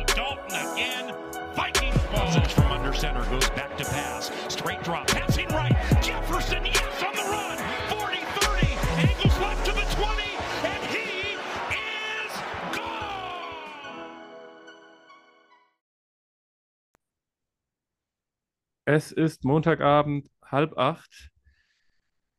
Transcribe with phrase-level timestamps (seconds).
[0.61, 1.13] again.
[1.55, 2.31] Vikings ball.
[2.49, 4.31] from under center goes back to pass.
[4.47, 5.75] Straight drop, passing right.
[6.01, 7.57] Jefferson, yes, on the run.
[7.89, 10.23] 40-30, angles left to the 20,
[10.63, 11.35] and he
[11.73, 12.31] is
[12.75, 14.05] gone.
[18.85, 21.31] Es ist Montagabend, halb acht.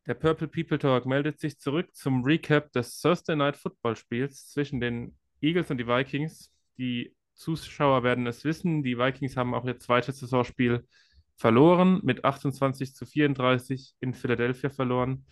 [0.06, 4.80] Der Purple People Talk meldet sich zurück zum Recap des Thursday Night Football Spiels zwischen
[4.80, 6.50] den Eagles und die Vikings.
[6.77, 10.86] Die Zuschauer werden es wissen, die Vikings haben auch ihr zweites Saisonspiel
[11.36, 15.27] verloren, mit 28 zu 34 in Philadelphia verloren.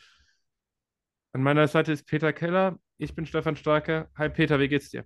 [1.32, 4.08] An meiner Seite ist Peter Keller, ich bin Stefan Starke.
[4.16, 5.04] Hi Peter, wie geht's dir?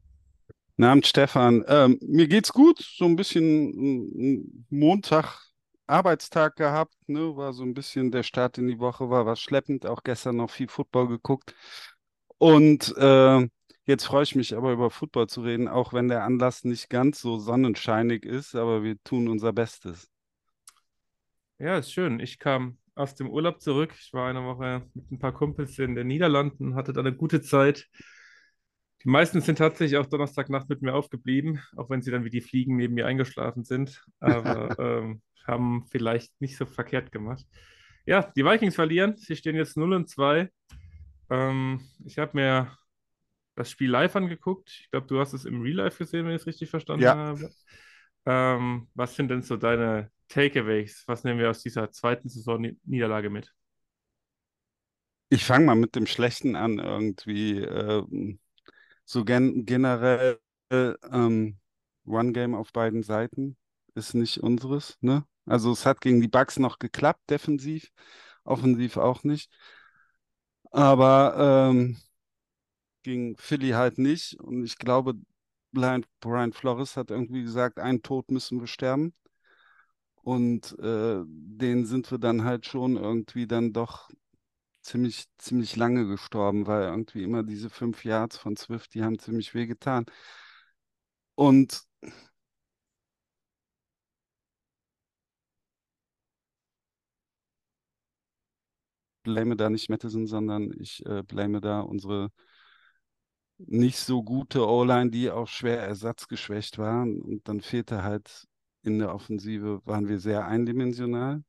[0.82, 1.64] Abend, Stefan.
[1.68, 2.80] Ähm, mir geht's gut.
[2.80, 5.38] So ein bisschen mm, Montag,
[5.86, 6.94] Arbeitstag gehabt.
[7.06, 7.36] Ne?
[7.36, 9.86] War so ein bisschen der Start in die Woche, war was schleppend.
[9.86, 11.54] Auch gestern noch viel Football geguckt.
[12.38, 13.46] Und äh,
[13.84, 17.20] jetzt freue ich mich aber über Football zu reden, auch wenn der Anlass nicht ganz
[17.20, 20.10] so sonnenscheinig ist, aber wir tun unser Bestes.
[21.58, 22.20] Ja, ist schön.
[22.20, 23.94] Ich kam aus dem Urlaub zurück.
[23.98, 27.42] Ich war eine Woche mit ein paar Kumpels in den Niederlanden, hatte da eine gute
[27.42, 27.88] Zeit.
[29.02, 32.40] Die meisten sind tatsächlich auch Donnerstagnacht mit mir aufgeblieben, auch wenn sie dann wie die
[32.40, 34.02] Fliegen neben mir eingeschlafen sind.
[34.18, 37.44] Aber ähm, haben vielleicht nicht so verkehrt gemacht.
[38.06, 39.16] Ja, die Vikings verlieren.
[39.16, 40.50] Sie stehen jetzt 0 und 2.
[41.30, 42.78] Ähm, ich habe mir
[43.56, 44.70] das Spiel live angeguckt.
[44.70, 47.14] Ich glaube, du hast es im Real Life gesehen, wenn ich es richtig verstanden Ja.
[47.14, 47.54] habe.
[48.26, 51.04] Ähm, was sind denn so deine Takeaways?
[51.06, 53.52] Was nehmen wir aus dieser zweiten Saison-Niederlage mit?
[55.30, 57.58] Ich fange mal mit dem Schlechten an, irgendwie.
[57.60, 58.38] ähm,
[59.06, 60.40] so gen generell
[60.72, 61.58] ähm,
[62.06, 63.56] One-Game auf beiden Seiten
[63.94, 65.26] ist nicht unseres, ne?
[65.46, 67.92] Also es hat gegen die Bucks noch geklappt, defensiv,
[68.44, 69.50] offensiv auch nicht.
[70.70, 71.96] Aber ähm,
[73.04, 74.40] gegen Philly halt nicht.
[74.40, 75.14] Und ich glaube,
[75.72, 79.14] Brian, Brian Flores hat irgendwie gesagt, einen Tod müssen wir sterben.
[80.22, 84.08] Und äh, den sind wir dann halt schon irgendwie dann doch
[84.82, 89.54] ziemlich, ziemlich lange gestorben, weil irgendwie immer diese fünf Yards von Swift, die haben ziemlich
[89.54, 90.06] weh getan.
[91.36, 91.84] Und
[99.22, 102.30] blame da nicht Madison, sondern ich äh, blame da unsere
[103.58, 107.02] nicht so gute O-Line, die auch schwer ersatzgeschwächt war.
[107.02, 108.46] Und dann fehlte halt
[108.82, 111.42] in der Offensive, waren wir sehr eindimensional.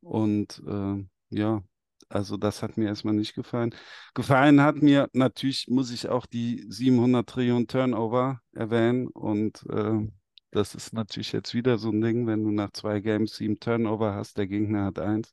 [0.00, 1.62] Und äh, ja,
[2.08, 3.74] also das hat mir erstmal nicht gefallen.
[4.14, 9.08] Gefallen hat mir natürlich, muss ich auch die 700 Trillionen Turnover erwähnen.
[9.08, 10.08] Und äh,
[10.50, 14.14] das ist natürlich jetzt wieder so ein Ding, wenn du nach zwei Games sieben Turnover
[14.14, 15.32] hast, der Gegner hat eins.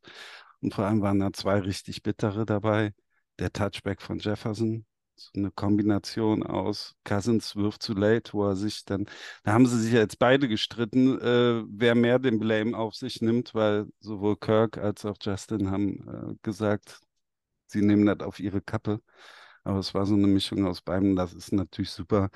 [0.61, 2.93] Und vor allem waren da zwei richtig bittere dabei.
[3.39, 4.85] Der Touchback von Jefferson,
[5.35, 9.05] eine Kombination aus Cousins wirft zu late, wo er sich dann,
[9.43, 13.53] da haben sie sich jetzt beide gestritten, äh, wer mehr den Blame auf sich nimmt,
[13.55, 16.99] weil sowohl Kirk als auch Justin haben äh, gesagt,
[17.67, 19.01] sie nehmen das auf ihre Kappe.
[19.63, 21.15] Aber es war so eine Mischung aus beiden.
[21.15, 22.29] Das ist natürlich super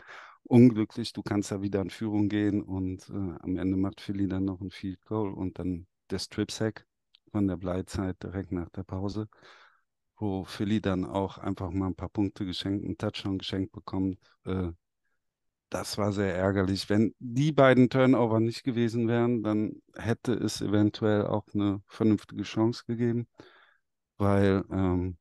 [0.44, 1.14] unglücklich.
[1.14, 4.62] Du kannst ja wieder in Führung gehen und äh, am Ende macht Philly dann noch
[4.62, 6.86] ein Field Goal und dann der Strip Sack
[7.32, 9.28] von der Bleitzeit direkt nach der Pause,
[10.24, 14.18] wo Philly dann auch einfach mal ein paar Punkte geschenkt, einen Touchdown geschenkt bekommt.
[14.46, 14.72] Äh,
[15.70, 16.90] das war sehr ärgerlich.
[16.90, 22.84] Wenn die beiden Turnover nicht gewesen wären, dann hätte es eventuell auch eine vernünftige Chance
[22.88, 23.28] gegeben,
[24.18, 25.18] weil, ähm,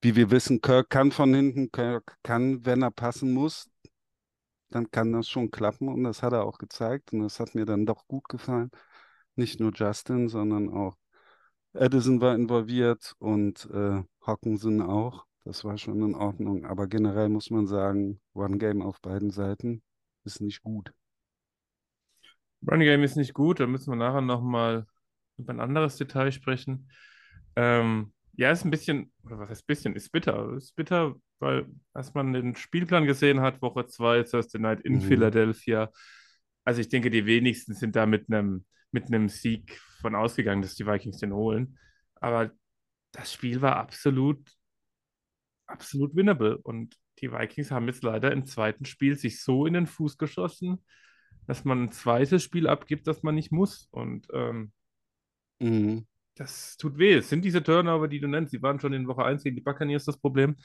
[0.00, 3.70] wie wir wissen, Kirk kann von hinten, Kirk kann, wenn er passen muss,
[4.70, 7.66] dann kann das schon klappen und das hat er auch gezeigt und das hat mir
[7.66, 8.70] dann doch gut gefallen.
[9.36, 10.96] Nicht nur Justin, sondern auch
[11.74, 15.26] Edison war involviert und äh, Hawkinson auch.
[15.44, 16.64] Das war schon in Ordnung.
[16.64, 19.82] Aber generell muss man sagen, One Game auf beiden Seiten
[20.24, 20.92] ist nicht gut.
[22.70, 24.86] Running Game ist nicht gut, da müssen wir nachher nochmal
[25.36, 26.90] über ein anderes Detail sprechen.
[27.56, 30.54] Ähm, ja, ist ein bisschen, oder was heißt bisschen, ist bitter.
[30.56, 35.00] Ist bitter, weil als man den Spielplan gesehen hat, Woche 2, Thursday Night in Mhm.
[35.00, 35.90] Philadelphia,
[36.64, 40.74] also ich denke, die wenigsten sind da mit einem mit einem Sieg von ausgegangen, dass
[40.74, 41.78] die Vikings den holen.
[42.16, 42.50] Aber
[43.12, 44.40] das Spiel war absolut,
[45.66, 46.58] absolut winnable.
[46.58, 50.84] Und die Vikings haben jetzt leider im zweiten Spiel sich so in den Fuß geschossen,
[51.46, 53.88] dass man ein zweites Spiel abgibt, das man nicht muss.
[53.90, 54.72] Und ähm,
[55.60, 56.04] Mhm.
[56.36, 57.14] das tut weh.
[57.14, 58.52] Es sind diese Turnover, die du nennst.
[58.52, 60.56] Die waren schon in Woche 1 gegen die Buccaneers das Problem.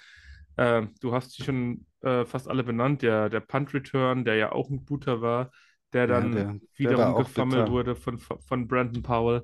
[0.57, 3.01] Ähm, du hast sie schon äh, fast alle benannt.
[3.01, 5.51] Der, der Punt-Return, der ja auch ein guter war,
[5.94, 9.44] der Ja, dann der- der wiederum auch gefummelt wurde von, von Brandon Powell.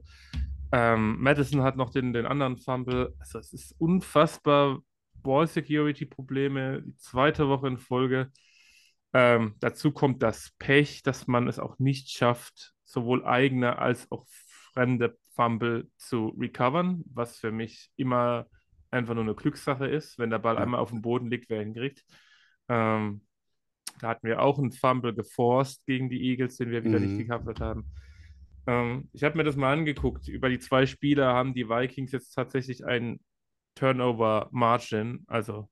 [0.71, 3.13] Ähm, Madison hat noch den, den anderen Fumble.
[3.19, 4.79] Also es ist unfassbar.
[5.21, 8.29] Ball-Security-Probleme, die zweite Woche in Folge.
[9.13, 14.25] Ähm, dazu kommt das Pech, dass man es auch nicht schafft, sowohl eigene als auch
[14.73, 18.47] fremde Fumble zu recovern, was für mich immer
[18.91, 20.19] einfach nur eine Glückssache ist.
[20.19, 20.61] Wenn der Ball Ja.
[20.61, 22.03] einmal auf dem Boden liegt, wer ihn kriegt.
[22.67, 23.21] Ähm,
[23.99, 27.17] da hatten wir auch einen Fumble geforst gegen die Eagles, den wir wieder nicht Mhm.
[27.17, 27.85] gecovert haben.
[28.67, 30.27] Ähm, ich habe mir das mal angeguckt.
[30.27, 33.19] Über die zwei Spieler haben die Vikings jetzt tatsächlich einen
[33.75, 35.69] Turnover Margin, also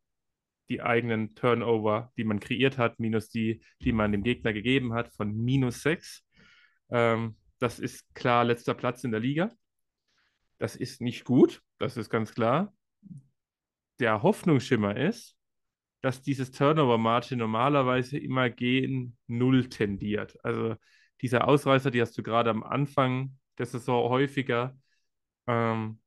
[0.70, 5.14] die eigenen Turnover, die man kreiert hat, minus die, die man dem Gegner gegeben hat,
[5.14, 6.24] von minus 6.
[6.90, 9.52] Ähm, das ist klar letzter Platz in der Liga.
[10.60, 12.74] Das ist nicht gut, das ist ganz klar.
[14.00, 15.36] Der Hoffnungsschimmer ist,
[16.02, 20.38] dass dieses Turnover Margin normalerweise immer gegen Null tendiert.
[20.44, 20.76] Also
[21.22, 24.76] dieser Ausreißer, die hast du gerade am Anfang der Saison häufiger.
[25.48, 26.00] Ähm,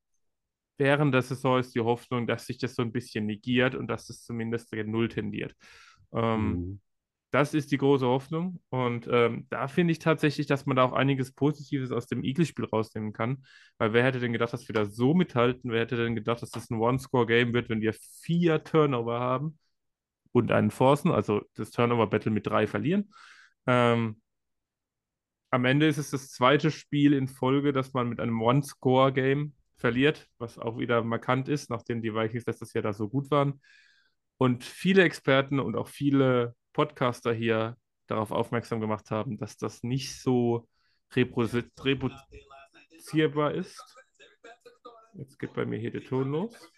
[0.79, 4.09] während der Saison ist die Hoffnung, dass sich das so ein bisschen negiert und dass
[4.11, 5.55] es zumindest gegen Null tendiert.
[6.13, 6.81] Ähm, Mhm.
[7.31, 8.61] das ist die große Hoffnung.
[8.71, 12.67] Und ähm, da finde ich tatsächlich, dass man da auch einiges Positives aus dem Eagles-Spiel
[12.67, 13.45] rausnehmen kann.
[13.79, 15.71] Weil wer hätte denn gedacht, dass wir da so mithalten?
[15.73, 19.59] Wer hätte denn gedacht, dass das ein One-Score-Game wird, wenn wir vier Turnover haben
[20.35, 23.15] und einen Forcen, also das Turnover-Battle mit drei verlieren?
[23.67, 24.21] Ähm,
[25.51, 30.29] am Ende ist es das zweite Spiel in Folge, dass man mit einem One-Score-Game verliert,
[30.39, 33.61] was auch wieder markant ist, nachdem die Vikings letztes Jahr da so gut waren.
[34.37, 37.77] Und viele Experten und auch viele Podcaster hier
[38.09, 40.67] darauf aufmerksam gemacht haben, dass das nicht so
[41.13, 43.81] reproduzierbar ist.
[45.15, 46.73] Jetzt geht bei mir hier der Ton los.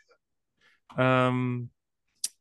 [0.98, 1.70] Ähm,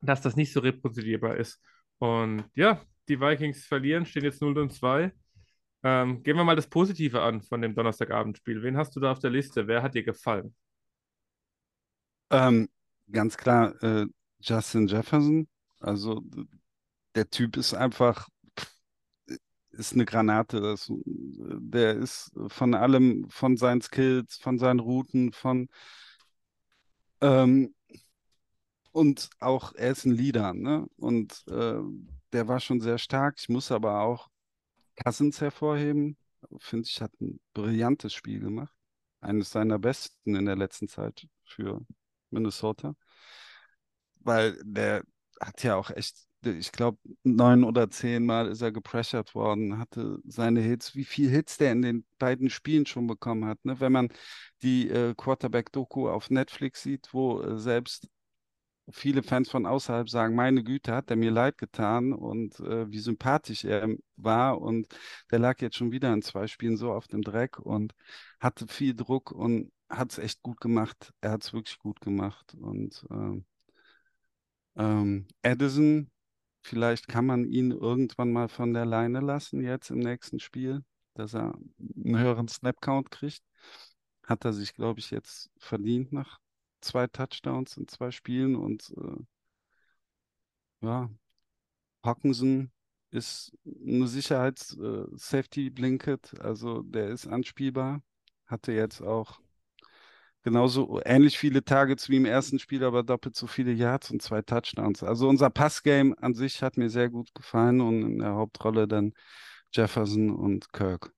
[0.05, 1.61] dass das nicht so reproduzierbar ist.
[1.99, 5.11] Und ja, die Vikings verlieren, stehen jetzt 0 und 2.
[5.83, 8.63] Ähm, gehen wir mal das Positive an von dem Donnerstagabendspiel.
[8.63, 9.67] Wen hast du da auf der Liste?
[9.67, 10.55] Wer hat dir gefallen?
[12.31, 12.67] Ähm,
[13.11, 14.07] ganz klar, äh,
[14.39, 15.47] Justin Jefferson.
[15.79, 16.23] Also
[17.13, 18.27] der Typ ist einfach,
[19.71, 20.59] ist eine Granate.
[20.59, 25.69] Das, der ist von allem, von seinen Skills, von seinen Routen, von
[27.21, 27.75] ähm,
[28.95, 30.87] und auch er ist ein Leader, ne?
[30.95, 31.81] Und äh,
[32.31, 33.35] der war schon sehr stark.
[33.39, 34.29] Ich muss aber auch
[34.95, 36.15] Cousins hervorheben.
[36.59, 38.73] Finde ich, hat ein brillantes Spiel gemacht.
[39.19, 41.85] Eines seiner besten in der letzten Zeit für
[42.29, 42.95] Minnesota.
[44.21, 45.03] Weil der
[45.41, 46.15] hat ja auch echt,
[46.45, 51.29] ich glaube, neun oder zehn Mal ist er gepressured worden, hatte seine Hits, wie viel
[51.29, 53.65] Hits der in den beiden Spielen schon bekommen hat.
[53.65, 53.77] Ne?
[53.81, 54.07] Wenn man
[54.61, 58.07] die äh, Quarterback-Doku auf Netflix sieht, wo äh, selbst
[58.91, 62.99] viele Fans von außerhalb sagen, meine Güte, hat er mir leid getan und äh, wie
[62.99, 64.87] sympathisch er war und
[65.31, 67.93] der lag jetzt schon wieder in zwei Spielen so auf dem Dreck und
[68.39, 71.13] hatte viel Druck und hat es echt gut gemacht.
[71.21, 73.45] Er hat es wirklich gut gemacht und ähm,
[74.75, 76.11] ähm, Addison,
[76.61, 80.83] vielleicht kann man ihn irgendwann mal von der Leine lassen jetzt im nächsten Spiel,
[81.13, 83.43] dass er einen höheren Snap-Count kriegt.
[84.23, 86.39] Hat er sich, glaube ich, jetzt verdient nach
[86.85, 89.17] zwei Touchdowns in zwei Spielen und äh,
[90.81, 91.09] ja,
[92.03, 92.71] Hawkinson
[93.11, 98.01] ist eine Sicherheits-Safety-Blanket, also der ist anspielbar,
[98.45, 99.39] hatte jetzt auch
[100.43, 104.43] genauso ähnlich viele Targets wie im ersten Spiel, aber doppelt so viele Yards und zwei
[104.43, 105.01] Touchdowns.
[105.01, 109.13] Also unser Passgame an sich hat mir sehr gut gefallen und in der Hauptrolle dann
[109.73, 111.11] Jefferson und Kirk.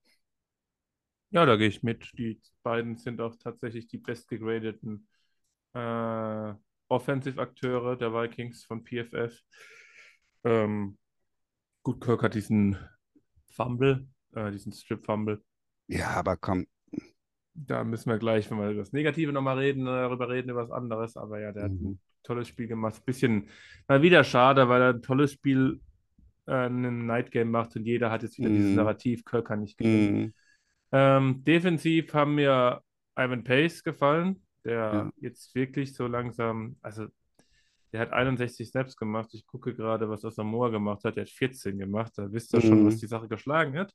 [1.31, 2.09] Ja, da gehe ich mit.
[2.17, 5.09] Die beiden sind auch tatsächlich die bestgegradeten
[5.73, 6.53] äh,
[6.89, 9.41] Offensive-Akteure der Vikings von PFF.
[10.43, 10.97] Ähm,
[11.83, 12.77] gut, Kirk hat diesen
[13.51, 15.43] Fumble, äh, diesen Strip-Fumble.
[15.87, 16.65] Ja, aber komm,
[17.53, 20.63] Da müssen wir gleich, wenn wir über das Negative nochmal reden, äh, darüber reden, über
[20.63, 21.17] was anderes.
[21.17, 21.87] Aber ja, der hat Mhm.
[21.89, 23.03] ein tolles Spiel gemacht.
[23.05, 23.49] Bisschen
[23.87, 25.81] mal wieder schade, weil er ein tolles Spiel,
[26.47, 28.75] äh, ein Night Game macht und jeder hat jetzt wieder dieses Mhm.
[28.75, 30.23] Narrativ, Kirk kann nicht gewinnen.
[30.23, 30.33] Mhm.
[30.91, 32.81] Ähm, defensiv haben mir
[33.17, 35.11] Ivan Pace gefallen, der Ja.
[35.17, 37.07] jetzt wirklich so langsam, also
[37.93, 39.29] der hat 61 Snaps gemacht.
[39.33, 41.15] Ich gucke gerade, was Asamoah gemacht hat.
[41.15, 42.11] Der hat 14 gemacht.
[42.17, 42.87] Da wisst ihr schon, Mhm.
[42.87, 43.93] was die Sache geschlagen hat.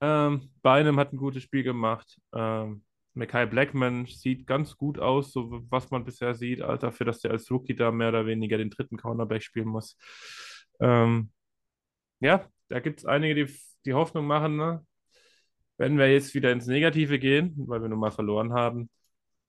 [0.00, 2.20] Ähm, Bynum hat ein gutes Spiel gemacht.
[2.34, 2.84] Ähm,
[3.14, 7.30] Mackay Blackman sieht ganz gut aus, so was man bisher sieht, also dafür, dass der
[7.30, 9.96] als Rookie da mehr oder weniger den dritten Cornerback spielen muss.
[10.80, 11.30] Ähm,
[12.20, 13.54] ja, da gibt es einige, die
[13.86, 14.84] die Hoffnung machen, ne?
[15.76, 18.88] wenn wir jetzt wieder ins Negative gehen, weil wir nun mal verloren haben,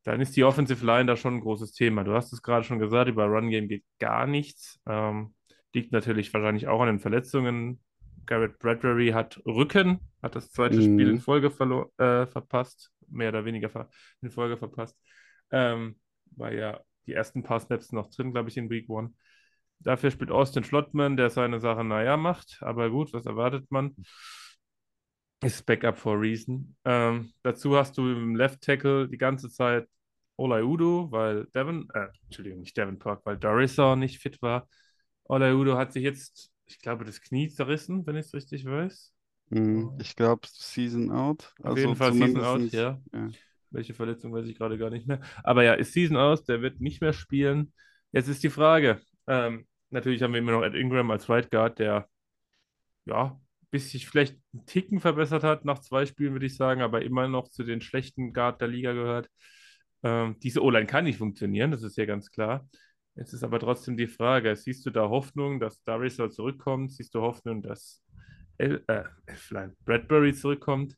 [0.06, 2.06] dann ist die Offensive Line da schon ein großes Thema.
[2.06, 4.80] Du hast es gerade schon gesagt, über Run Game geht gar nichts.
[4.88, 5.36] Ähm,
[5.74, 7.82] liegt natürlich wahrscheinlich auch an den Verletzungen.
[8.26, 10.82] Garrett Bradbury hat Rücken, hat das zweite Mhm.
[10.82, 13.90] Spiel in Folge äh, verpasst, mehr oder weniger ver
[14.22, 14.98] in Folge verpasst.
[15.52, 16.00] Ähm,
[16.36, 19.14] war ja die ersten paar Snaps noch drin, glaube ich, in Week One.
[19.80, 22.60] Dafür spielt Austin Schlottmann, der seine Sache, naja, macht.
[22.62, 23.96] Aber gut, was erwartet man?
[25.46, 26.76] Ist Backup for a reason.
[26.86, 29.88] Ähm, dazu hast du im Left Tackle die ganze Zeit
[30.38, 34.68] Olai Udo, weil Devin, äh, Entschuldigung, nicht Devin Park, weil Darissa nicht fit war.
[35.26, 39.14] Olai Udo hat sich jetzt, ich glaube, das Knie zerrissen, wenn ich es richtig weiß.
[39.50, 39.98] Mhm.
[40.02, 41.54] Ich glaube, Season out.
[41.62, 43.02] Auf Also jeden Fall Season out, ja.
[43.14, 43.30] ja.
[43.70, 45.22] Welche Verletzung weiß ich gerade gar nicht mehr.
[45.44, 47.72] Aber ja, ist Season aus, der wird nicht mehr spielen.
[48.12, 49.00] Jetzt ist die Frage.
[49.28, 52.10] Ähm, natürlich haben wir immer noch Ed Ingram als Right Guard, der
[53.06, 53.40] ja,
[53.72, 57.28] bis sich vielleicht einen Ticken verbessert hat nach zwei Spielen, würde ich sagen, aber immer
[57.28, 59.30] noch zu den schlechten Guard der Liga gehört.
[60.04, 62.68] Ähm, diese O-Line kann nicht funktionieren, das ist ja ganz klar.
[63.16, 66.92] Jetzt ist aber trotzdem die Frage: Siehst du da Hoffnung, dass Darissa zurückkommt?
[66.92, 68.04] Siehst du Hoffnung, dass
[68.58, 70.96] El äh, Elflein, Bradbury zurückkommt?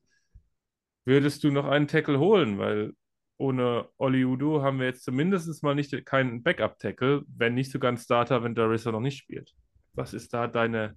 [1.06, 2.58] Würdest du noch einen Tackle holen?
[2.58, 2.94] Weil
[3.38, 7.98] ohne Oli Udo haben wir jetzt zumindest mal nicht keinen Backup-Tackle, wenn nicht sogar ein
[7.98, 9.54] Starter, wenn Darissa noch nicht spielt.
[9.94, 10.96] Was ist da deine,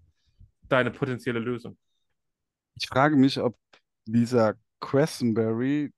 [0.73, 1.77] deine potenzielle Lösung?
[2.77, 3.57] Ich frage mich, ob
[4.07, 5.93] dieser Questenberry,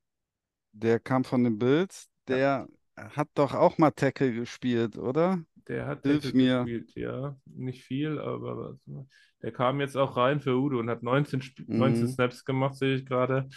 [0.73, 5.43] der kam von den Bills, der hat doch auch mal Tackle gespielt, oder?
[5.69, 6.65] Der hat Hilf Tackle mir.
[6.65, 7.37] gespielt, ja.
[7.47, 9.07] Nicht viel, aber was-
[9.43, 11.79] der kam jetzt auch rein für Udo und hat 19, Sp Mhm.
[11.79, 13.49] 19 Snaps gemacht, sehe ich gerade.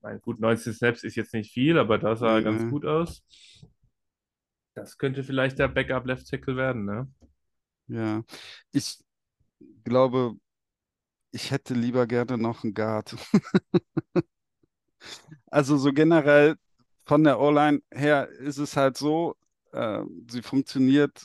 [0.00, 2.70] Mein, gut, 19 Snaps ist jetzt nicht viel, aber da sah er ganz Nee.
[2.70, 3.22] gut aus.
[4.74, 7.10] Das könnte vielleicht der Backup Left Tackle werden, ne?
[7.88, 8.22] Ja.
[8.72, 8.98] Ich
[9.88, 10.34] glaube,
[11.32, 13.16] ich hätte lieber gerne noch einen Guard.
[15.50, 16.56] Also so generell
[17.04, 19.36] von der O-Line her ist es halt so,
[19.72, 21.24] äh, sie funktioniert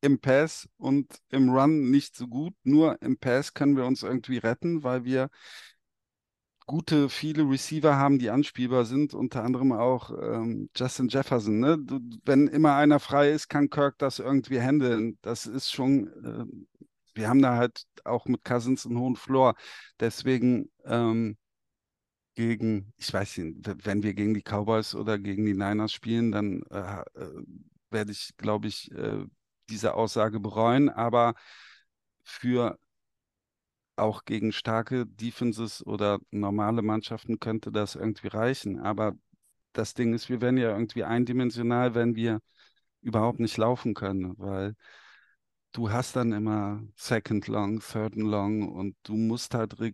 [0.00, 2.54] im Pass und im Run nicht so gut.
[2.62, 5.30] Nur im Pass können wir uns irgendwie retten, weil wir
[6.66, 11.60] gute, viele Receiver haben, die anspielbar sind, unter anderem auch ähm, Justin Jefferson.
[11.60, 11.78] Ne?
[11.78, 15.18] Du, wenn immer einer frei ist, kann Kirk das irgendwie handeln.
[15.22, 16.44] Das ist schon, äh,
[17.14, 19.54] wir haben da halt auch mit Cousins einen hohen Floor.
[20.00, 21.36] Deswegen ähm,
[22.34, 26.62] gegen, ich weiß nicht, wenn wir gegen die Cowboys oder gegen die Niners spielen, dann
[26.70, 27.42] äh, äh,
[27.90, 29.24] werde ich, glaube ich, äh,
[29.68, 30.88] diese Aussage bereuen.
[30.88, 31.34] Aber
[32.24, 32.78] für
[33.96, 38.80] auch gegen starke Defenses oder normale Mannschaften könnte das irgendwie reichen.
[38.80, 39.14] Aber
[39.72, 42.40] das Ding ist, wir werden ja irgendwie eindimensional, wenn wir
[43.02, 44.74] überhaupt nicht laufen können, weil
[45.72, 49.92] du hast dann immer Second Long, Third Long und du musst halt äh,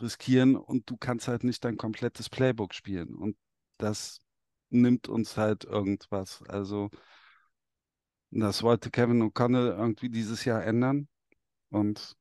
[0.00, 3.14] riskieren und du kannst halt nicht dein komplettes Playbook spielen.
[3.14, 3.36] Und
[3.78, 4.20] das
[4.70, 6.42] nimmt uns halt irgendwas.
[6.48, 6.90] Also
[8.30, 11.08] das wollte Kevin O'Connell irgendwie dieses Jahr ändern
[11.70, 12.16] und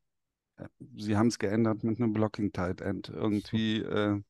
[0.98, 3.10] sie haben es geändert mit einem Blocking Tight End.
[3.10, 4.22] Irgendwie äh,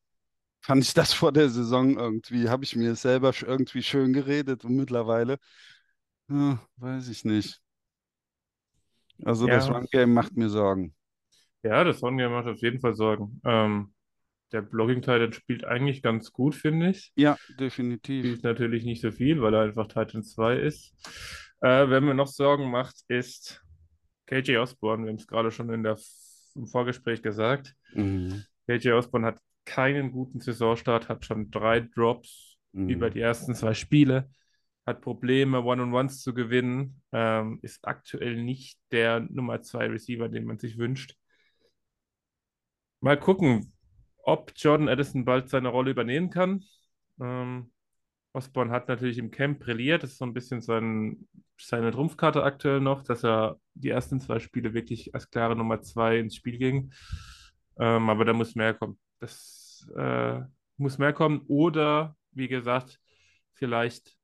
[0.62, 4.76] fand ich das vor der Saison irgendwie, habe ich mir selber irgendwie schön geredet und
[4.76, 5.38] mittlerweile,
[6.28, 7.60] ja, weiß ich nicht.
[9.24, 9.74] Also das Ja.
[9.74, 10.94] Run Game macht mir Sorgen.
[11.62, 13.40] Ja, das Run Game macht auf jeden Fall Sorgen.
[13.44, 13.94] Ähm,
[14.52, 17.12] der Blocking Titan spielt eigentlich ganz gut, finde ich.
[17.16, 18.24] Ja, definitiv.
[18.24, 20.94] Spielt natürlich nicht so viel, weil er einfach Titan 2 ist.
[21.60, 23.62] Äh, wer mir noch Sorgen macht, ist
[24.26, 25.04] KJ Osborne.
[25.04, 25.98] Wir haben es gerade schon in der,
[26.56, 27.74] im Vorgespräch gesagt.
[27.94, 28.44] Mhm.
[28.66, 32.88] KJ Osborne hat keinen guten Saisonstart, hat schon drei Drops Mhm.
[32.88, 34.30] über die ersten zwei Spiele,
[34.86, 40.58] hat Probleme, One-on-Ones zu gewinnen, ähm, ist aktuell nicht der Nummer zwei Receiver, den man
[40.58, 41.14] sich wünscht.
[43.00, 43.72] Mal gucken,
[44.22, 46.64] ob Jordan Addison bald seine Rolle übernehmen kann.
[47.20, 47.72] Ähm,
[48.32, 50.02] Osborne hat natürlich im Camp brilliert.
[50.02, 54.38] Das ist so ein bisschen sein, seine Trumpfkarte aktuell noch, dass er die ersten zwei
[54.38, 56.92] Spiele wirklich als klare Nummer zwei ins Spiel ging.
[57.78, 58.98] Ähm, aber da muss mehr kommen.
[59.20, 60.40] Das äh,
[60.76, 61.42] muss mehr kommen.
[61.46, 62.98] Oder, wie gesagt,
[63.54, 64.16] vielleicht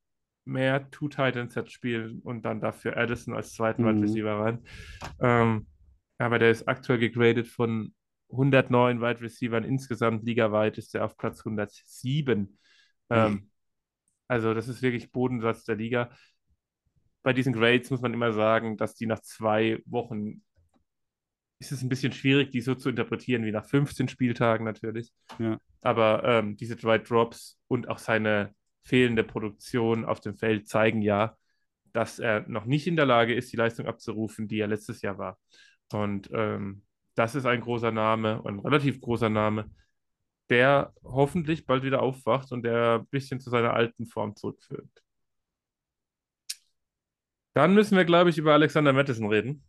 [0.45, 4.03] mehr Two Titan Sets spielen und dann dafür Addison als zweiten Wide Mhm.
[4.03, 4.65] Receiver rein.
[5.21, 5.67] Ähm,
[6.19, 7.95] aber der ist aktuell gegradet von
[8.31, 12.59] 109 Wide Receivern insgesamt ligaweit ist er auf Platz 107.
[13.11, 13.51] Ähm,
[14.29, 16.11] also das ist wirklich Bodensatz der Liga.
[17.23, 20.43] Bei diesen Grades muss man immer sagen, dass die nach zwei Wochen
[21.59, 25.13] ist es ein bisschen schwierig, die so zu interpretieren wie nach 15 Spieltagen natürlich.
[25.39, 25.59] Ja.
[25.81, 28.55] Aber ähm, diese drei Drops und auch seine
[28.85, 31.37] fehlende Produktion auf dem Feld zeigen ja,
[31.93, 35.19] dass er noch nicht in der Lage ist, die Leistung abzurufen, die er letztes Jahr
[35.19, 35.39] war.
[35.93, 36.83] Und ähm,
[37.15, 39.71] das ist ein großer Name, ein relativ großer Name,
[40.51, 44.89] der hoffentlich bald wieder aufwacht und der ein bisschen zu seiner alten Form zurückführt.
[47.55, 49.65] Dann müssen wir, glaube ich, über Alexander Madison reden.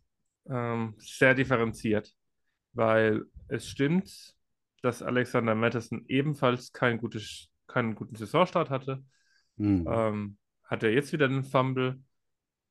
[0.48, 2.14] Ähm, sehr differenziert,
[2.72, 4.34] weil es stimmt,
[4.82, 9.04] dass Alexander Madison ebenfalls kein gutes, keinen guten Saisonstart hatte.
[9.56, 9.86] Hm.
[9.90, 12.00] Ähm, hat er jetzt wieder einen Fumble,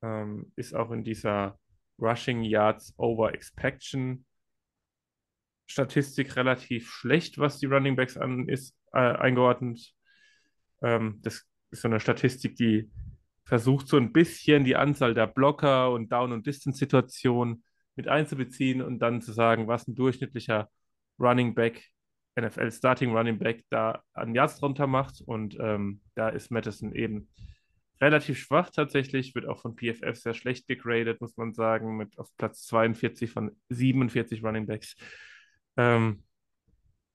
[0.01, 1.59] ähm, ist auch in dieser
[1.99, 4.25] Rushing Yards Over Expectation
[5.69, 9.93] Statistik relativ schlecht, was die Running Backs an ist, äh, eingeordnet.
[10.81, 12.89] Ähm, das ist so eine Statistik, die
[13.45, 17.63] versucht so ein bisschen die Anzahl der Blocker und Down- und Distance-Situationen
[17.95, 20.69] mit einzubeziehen und dann zu sagen, was ein durchschnittlicher
[21.19, 21.83] Running Back,
[22.39, 25.21] NFL Starting Running Back da an Yards drunter macht.
[25.21, 27.29] Und ähm, da ist Madison eben
[28.01, 32.29] relativ schwach tatsächlich, wird auch von PFF sehr schlecht gegradet, muss man sagen, mit auf
[32.37, 34.95] Platz 42 von 47 Running Backs.
[35.79, 36.23] Ähm,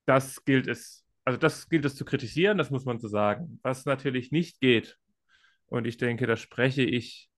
[0.06, 3.60] das gilt es, also das gilt es zu kritisieren, das muss man so sagen.
[3.62, 4.98] Was natürlich nicht geht,
[5.66, 7.30] und ich denke, da spreche ich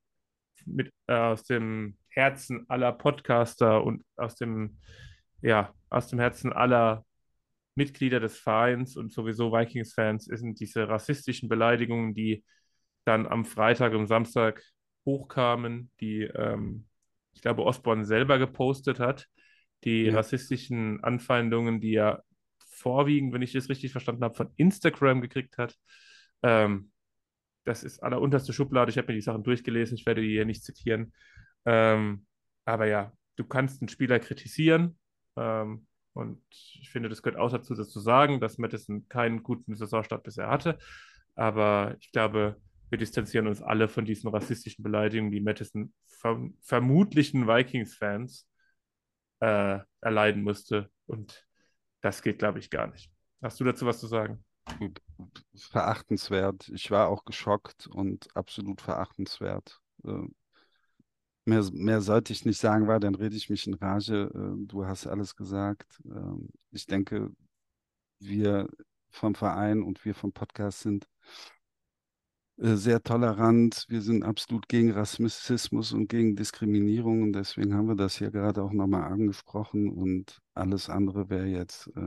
[0.67, 4.79] mit äh, aus dem Herzen aller Podcaster und aus dem,
[5.43, 7.05] ja, aus dem Herzen aller
[7.75, 12.45] Mitglieder des Vereins und sowieso Vikings-Fans sind diese rassistischen Beleidigungen, die
[13.05, 14.63] dann am Freitag und Samstag
[15.05, 16.87] hochkamen, die ähm,
[17.35, 19.29] ich glaube Osborne selber gepostet hat,
[19.85, 20.15] die Ja.
[20.15, 22.25] rassistischen Anfeindungen, die er
[22.71, 25.77] vorwiegend, wenn ich das richtig verstanden habe, von Instagram gekriegt hat.
[26.43, 26.91] Ähm,
[27.65, 28.91] das ist allerunterste Schublade.
[28.91, 31.13] Ich habe mir die Sachen durchgelesen, ich werde die hier nicht zitieren.
[31.65, 32.27] Ähm,
[32.65, 34.99] aber ja, du kannst einen Spieler kritisieren.
[35.37, 39.75] Ähm, und ich finde, das gehört auch dazu, das zu sagen, dass Madison keinen guten
[39.75, 40.79] Saisonstart bisher hatte.
[41.35, 42.57] Aber ich glaube,
[42.89, 48.49] wir distanzieren uns alle von diesen rassistischen Beleidigungen, die Madison verm vermutlichen Vikings-Fans
[49.41, 50.91] äh, erleiden musste.
[51.07, 51.47] Und
[52.01, 53.11] das geht, glaube ich, gar nicht.
[53.43, 54.45] Hast du dazu was zu sagen?
[55.55, 56.69] Verachtenswert.
[56.71, 59.81] Ich war auch geschockt und absolut verachtenswert.
[60.05, 60.29] Äh,
[61.45, 64.31] mehr, mehr sollte ich nicht sagen, weil dann rede ich mich in Rage.
[64.35, 66.01] Äh, du hast alles gesagt.
[66.05, 67.31] Ähm, ich denke,
[68.19, 68.69] wir
[69.11, 71.07] vom Verein und wir vom Podcast sind
[72.57, 73.85] sehr tolerant.
[73.89, 78.63] Wir sind absolut gegen Rassismus und gegen Diskriminierung und deswegen haben wir das hier gerade
[78.63, 82.01] auch nochmal angesprochen und alles andere wäre jetzt äh,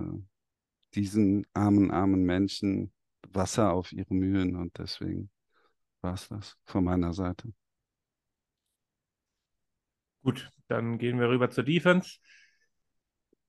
[0.95, 2.91] diesen armen, armen Menschen
[3.27, 5.29] Wasser auf ihre Mühlen und deswegen
[6.01, 7.53] war es das von meiner Seite.
[10.23, 12.17] Gut, dann gehen wir rüber zur Defense.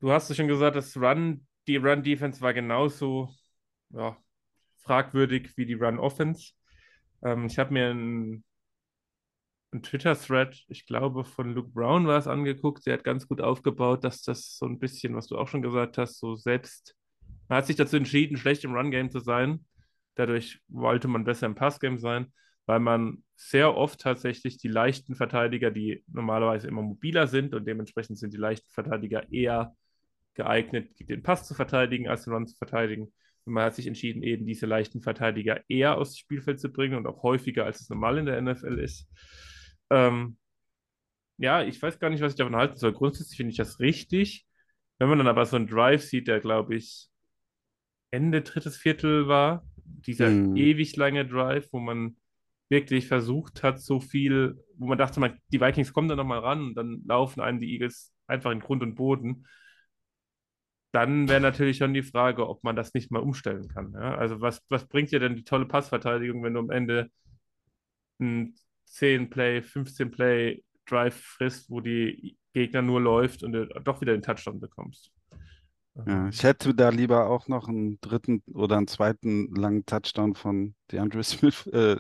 [0.00, 3.34] Du hast ja schon gesagt, das Run, die Run-Defense war genauso
[3.90, 4.16] ja,
[4.78, 6.52] fragwürdig wie die Run-Offense.
[7.22, 8.44] Ähm, ich habe mir einen,
[9.72, 12.87] einen Twitter-Thread, ich glaube von Luke Brown war es angeguckt.
[12.87, 15.98] Der hat ganz gut aufgebaut, dass das so ein bisschen, was du auch schon gesagt
[15.98, 16.96] hast, so selbst,
[17.48, 19.64] man hat sich dazu entschieden, schlecht im Run-Game zu sein.
[20.14, 22.33] Dadurch wollte man besser im Pass-Game sein,
[22.66, 28.18] weil man sehr oft tatsächlich die leichten Verteidiger, die normalerweise immer mobiler sind und dementsprechend
[28.18, 29.74] sind die leichten Verteidiger eher
[30.35, 33.12] geeignet, den Pass zu verteidigen, als den Run zu verteidigen.
[33.44, 37.07] Und man hat sich entschieden, eben diese leichten Verteidiger eher aufs Spielfeld zu bringen und
[37.07, 39.09] auch häufiger, als es normal in der NFL ist.
[39.90, 40.37] Ähm,
[41.38, 42.92] ja, ich weiß gar nicht, was ich davon halten soll.
[42.92, 44.46] Grundsätzlich finde ich das richtig.
[44.98, 47.09] Wenn man dann aber so einen Drive sieht, der, glaube ich,
[48.11, 50.57] Ende drittes Viertel war, dieser Mhm.
[50.57, 52.16] ewig lange Drive, wo man
[52.68, 56.62] wirklich versucht hat, so viel, wo man dachte, man, die Vikings kommen da nochmal ran
[56.62, 59.46] und dann laufen einem die Eagles einfach in Grund und Boden.
[60.92, 63.92] Dann wäre natürlich schon die Frage, ob man das nicht mal umstellen kann.
[63.92, 64.16] Ja?
[64.16, 67.11] Also was, was bringt dir denn die tolle Passverteidigung, wenn du am Ende
[68.18, 68.55] einen
[68.88, 74.59] 10-Play, 15-Play Drive frisst, wo die Gegner nur läuft und du doch wieder den Touchdown
[74.59, 75.12] bekommst?
[76.07, 80.74] Ja, ich hätte da lieber auch noch einen dritten oder einen zweiten langen Touchdown von
[80.90, 81.96] DeAndre Smith, äh,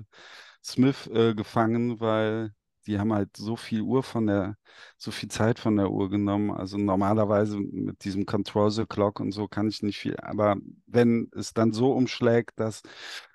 [0.64, 2.52] Smith äh, gefangen, weil
[2.86, 4.56] die haben halt so viel Uhr von der,
[4.98, 6.50] so viel Zeit von der Uhr genommen.
[6.50, 10.16] Also normalerweise mit diesem Control the Clock und so kann ich nicht viel.
[10.20, 12.82] Aber wenn es dann so umschlägt, dass,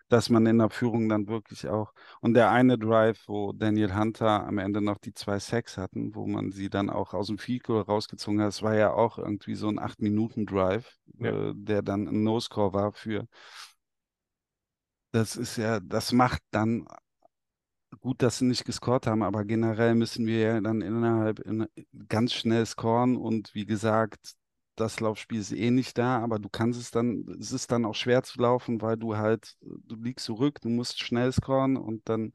[0.09, 4.45] dass man in der Führung dann wirklich auch und der eine Drive, wo Daniel Hunter
[4.45, 7.67] am Ende noch die zwei Sacks hatten, wo man sie dann auch aus dem Field
[7.69, 11.31] rausgezogen hat, das war ja auch irgendwie so ein 8-Minuten-Drive, Ja.
[11.31, 13.27] äh, der dann ein No-Score war für.
[15.11, 16.85] Das ist ja, das macht dann
[18.01, 21.67] gut, dass sie nicht gescored haben, aber generell müssen wir ja dann innerhalb in,
[22.07, 24.35] ganz schnell scoren und wie gesagt,
[24.75, 27.95] das Laufspiel ist eh nicht da, aber du kannst es dann, es ist dann auch
[27.95, 32.33] schwer zu laufen, weil du halt, du liegst zurück, du musst schnell scoren und dann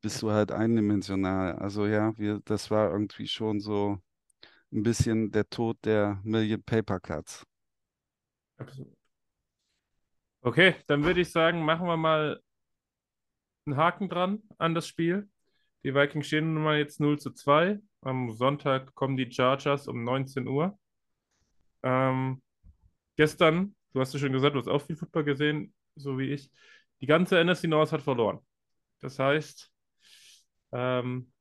[0.00, 1.56] bist du halt eindimensional.
[1.56, 3.98] Also ja, wir, das war irgendwie schon so
[4.72, 7.44] ein bisschen der Tod der Million Paper Cuts.
[8.58, 8.96] Absolut.
[10.42, 12.40] Okay, dann würde ich sagen, machen wir mal
[13.66, 15.28] einen Haken dran an das Spiel.
[15.84, 17.78] Die Vikings stehen nun mal jetzt 0 zu 2.
[18.02, 20.78] Am Sonntag kommen die Chargers um 19 Uhr.
[21.82, 22.42] Ähm,
[23.16, 26.50] gestern, du hast ja schon gesagt, du hast auch viel Football gesehen, so wie ich.
[27.00, 28.40] Die ganze NFC North hat verloren.
[29.00, 29.70] Das heißt,
[30.72, 31.32] ähm,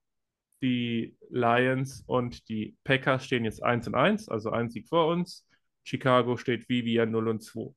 [0.62, 5.48] die Lions und die Packers stehen jetzt 1 und 1, also ein Sieg vor uns.
[5.84, 7.74] Chicago steht wie wir 0 und 2.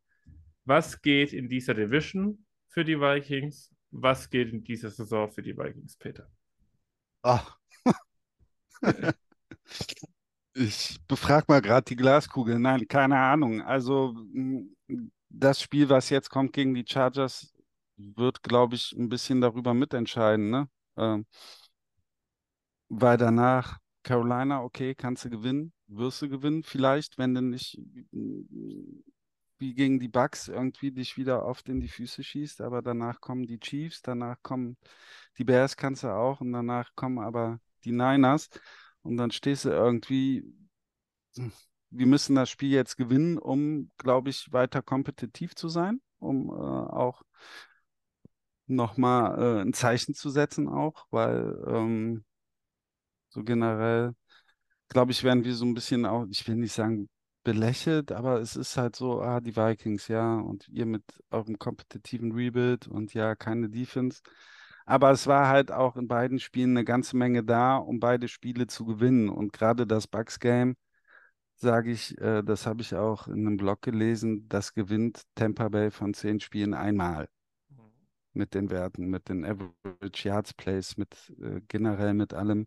[0.64, 3.74] Was geht in dieser Division für die Vikings?
[3.90, 6.28] Was geht in dieser Saison für die Vikings, Peter?
[7.22, 7.58] Ach.
[10.54, 12.58] Ich befrage mal gerade die Glaskugel.
[12.58, 13.62] Nein, keine Ahnung.
[13.62, 14.16] Also
[15.28, 17.54] das Spiel, was jetzt kommt gegen die Chargers,
[17.96, 20.68] wird, glaube ich, ein bisschen darüber mitentscheiden, ne?
[20.96, 21.26] Ähm,
[22.88, 27.78] weil danach Carolina, okay, kannst du gewinnen, wirst du gewinnen vielleicht, wenn du nicht
[29.58, 33.46] wie gegen die Bucks irgendwie dich wieder oft in die Füße schießt, aber danach kommen
[33.46, 34.76] die Chiefs, danach kommen
[35.38, 38.48] die Bears kannst du auch und danach kommen aber die Niners
[39.02, 40.44] und dann stehst du irgendwie,
[41.90, 46.52] wir müssen das Spiel jetzt gewinnen, um, glaube ich, weiter kompetitiv zu sein, um äh,
[46.52, 47.22] auch
[48.66, 52.24] nochmal äh, ein Zeichen zu setzen auch, weil ähm,
[53.28, 54.14] so generell,
[54.88, 57.08] glaube ich, werden wir so ein bisschen auch, ich will nicht sagen
[57.48, 62.32] belächelt, aber es ist halt so, ah, die Vikings, ja, und ihr mit eurem kompetitiven
[62.32, 64.20] Rebuild und ja, keine Defense.
[64.84, 68.66] Aber es war halt auch in beiden Spielen eine ganze Menge da, um beide Spiele
[68.66, 69.30] zu gewinnen.
[69.30, 70.76] Und gerade das Bucks-Game,
[71.54, 75.90] sage ich, äh, das habe ich auch in einem Blog gelesen, das gewinnt Tampa Bay
[75.90, 77.28] von zehn Spielen einmal
[78.34, 82.66] mit den Werten, mit den Average Yards Plays, mit äh, generell mit allem.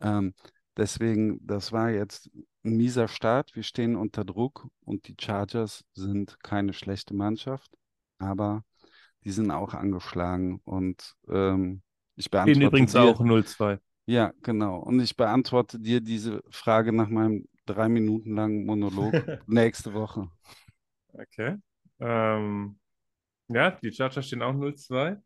[0.00, 0.34] Ähm,
[0.80, 2.30] deswegen, das war jetzt
[2.64, 3.54] ein mieser Start.
[3.54, 7.70] Wir stehen unter Druck und die Chargers sind keine schlechte Mannschaft,
[8.18, 8.64] aber
[9.24, 11.82] die sind auch angeschlagen und ähm,
[12.16, 13.78] ich beantworte übrigens dir, auch 0-2.
[14.06, 14.78] ja, genau.
[14.78, 19.12] Und ich beantworte dir diese Frage nach meinem drei Minuten langen Monolog
[19.46, 20.28] nächste Woche.
[21.12, 21.56] Okay.
[21.98, 22.78] Ähm,
[23.48, 25.20] ja, die Chargers stehen auch 0-2.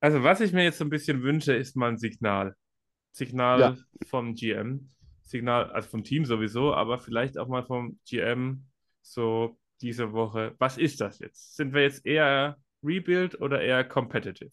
[0.00, 2.56] Also, was ich mir jetzt so ein bisschen wünsche, ist mal ein Signal.
[3.12, 3.76] Signal Ja.
[4.06, 4.88] vom GM.
[5.22, 8.64] Signal, also vom Team sowieso, aber vielleicht auch mal vom GM
[9.02, 10.54] so diese Woche.
[10.58, 11.56] Was ist das jetzt?
[11.56, 14.50] Sind wir jetzt eher Rebuild oder eher Competitive?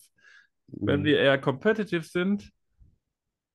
[0.67, 1.05] Wenn Mhm.
[1.05, 2.51] wir eher competitive sind,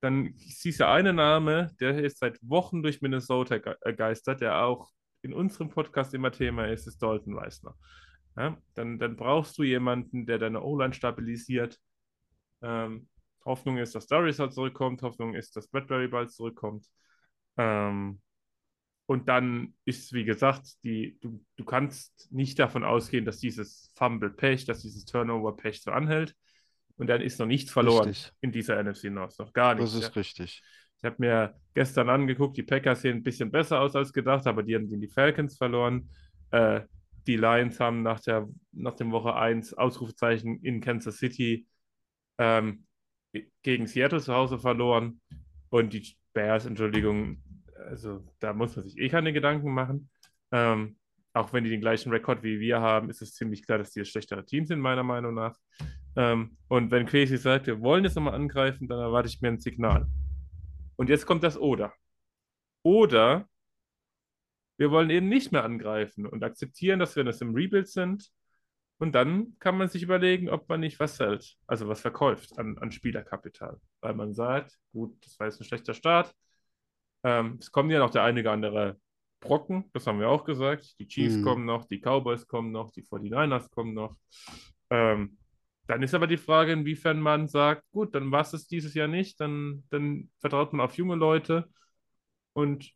[0.00, 4.90] dann siehst du einen Name, der ist seit Wochen durch Minnesota äh, geistert, der auch
[5.22, 7.76] in unserem Podcast immer Thema ist, ist Dalton Reisner.
[8.36, 11.78] Ja, dann, dann brauchst du jemanden, der deine O-Line stabilisiert.
[12.62, 13.08] Ähm,
[13.44, 15.02] Hoffnung ist, dass Darius halt zurückkommt.
[15.02, 16.86] Hoffnung ist, dass Bradbury bald zurückkommt.
[17.56, 18.20] Ähm,
[19.06, 24.64] und dann ist, wie gesagt, die, du, du kannst nicht davon ausgehen, dass dieses Fumble-Pech,
[24.64, 26.34] dass dieses Turnover-Pech so anhält.
[26.96, 28.32] Und dann ist noch nichts verloren Richtig.
[28.40, 29.38] in dieser NFC North.
[29.38, 30.06] Noch gar Das nichts.
[30.06, 30.20] ist ja.
[30.20, 30.62] richtig.
[30.98, 34.62] Ich habe mir gestern angeguckt, die Packers sehen ein bisschen besser aus als gedacht, aber
[34.62, 36.08] die haben gegen die Falcons verloren.
[36.52, 36.82] Äh,
[37.26, 41.66] die Lions haben nach, der, nach dem Woche 1 Ausrufezeichen in Kansas City
[42.38, 42.86] ähm,
[43.62, 45.20] gegen Seattle zu Hause verloren.
[45.70, 47.42] Und die Bears, Entschuldigung,
[47.74, 50.10] also da muss man sich eh keine Gedanken machen.
[50.50, 50.96] Ähm,
[51.34, 54.00] auch wenn die den gleichen Rekord wie wir haben, ist es ziemlich klar, dass die
[54.00, 55.56] das schlechtere Team sind, meiner Meinung nach.
[56.14, 59.58] Ähm, und wenn Quasi sagt, wir wollen jetzt nochmal angreifen, dann erwarte ich mir ein
[59.58, 60.06] Signal.
[60.96, 61.94] Und jetzt kommt das Oder.
[62.82, 63.48] Oder
[64.78, 68.30] wir wollen eben nicht mehr angreifen und akzeptieren, dass wir das im Rebuild sind.
[69.02, 72.78] Und dann kann man sich überlegen, ob man nicht was hält, also was verkauft an,
[72.78, 73.80] an Spielerkapital.
[74.00, 76.32] Weil man sagt, gut, das war jetzt ein schlechter Start.
[77.24, 78.96] Ähm, es kommen ja noch der einige andere
[79.40, 80.96] Brocken, das haben wir auch gesagt.
[81.00, 81.42] Die Chiefs Mhm.
[81.42, 84.14] kommen noch, die Cowboys kommen noch, die 49ers kommen noch.
[84.90, 85.36] Ähm,
[85.88, 89.40] dann ist aber die Frage, inwiefern man sagt, gut, dann war es dieses Jahr nicht,
[89.40, 91.68] dann, dann vertraut man auf junge Leute
[92.52, 92.88] und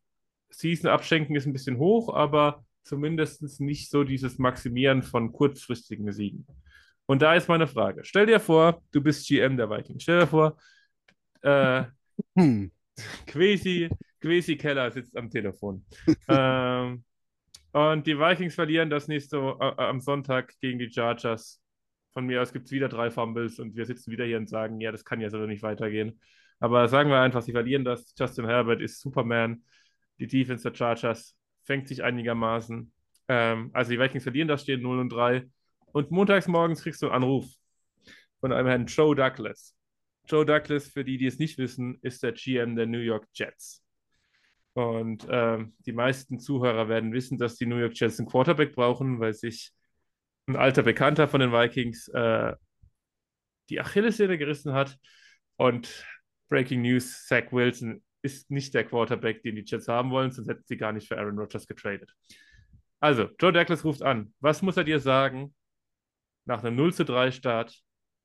[0.51, 6.47] Season abschenken ist ein bisschen hoch, aber zumindest nicht so dieses Maximieren von kurzfristigen Siegen.
[7.07, 8.05] Und da ist meine Frage.
[8.05, 10.03] Stell dir vor, du bist GM der Vikings.
[10.03, 10.57] Stell dir vor,
[11.43, 11.85] äh,
[12.37, 12.71] Hm.
[13.27, 13.89] Quasi,
[14.21, 15.85] Quasi Keller sitzt am Telefon.
[16.29, 17.05] ähm,
[17.73, 21.61] und die Vikings verlieren das nächste äh, am Sonntag gegen die Chargers.
[22.15, 24.81] Von mir aus gibt es wieder drei Fumbles und wir sitzen wieder hier und sagen,
[24.81, 26.19] ja, das kann ja so nicht weitergehen.
[26.59, 28.15] Aber sagen wir einfach, sie verlieren das.
[28.19, 29.63] Justin Herbert ist Superman.
[30.19, 32.93] Die Defense der Chargers fängt sich einigermaßen.
[33.29, 35.49] Ähm, also die Vikings verlieren das, stehen 0 und 3.
[35.93, 37.47] Und montags morgens kriegst du einen Anruf
[38.41, 39.75] von einem Herrn Joe Douglas.
[40.29, 43.83] Joe Douglas, für die, die es nicht wissen, ist der GM der New York Jets.
[44.75, 49.21] Und ähm, die meisten Zuhörer werden wissen, dass die New York Jets einen Quarterback brauchen,
[49.21, 49.73] weil sich
[50.47, 52.55] ein alter Bekannter von den Vikings äh,
[53.71, 54.99] die Achillessehne gerissen hat.
[55.57, 56.05] Und
[56.49, 60.65] Breaking News, Zach Wilson ist nicht der Quarterback, den die Jets haben wollen, sonst hätten
[60.67, 62.13] sie gar nicht für Aaron Rodgers getradet.
[63.01, 64.35] Also, Joe Douglas ruft an.
[64.41, 65.55] Was muss er dir sagen
[66.45, 67.83] nach einem 0 zu 3 Start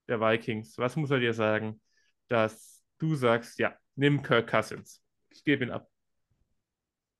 [0.08, 0.78] der Vikings?
[0.78, 1.82] Was muss er dir sagen,
[2.28, 5.02] dass du sagst, ja, nimm Kirk Cousins.
[5.30, 5.90] Ich gebe ihn ab.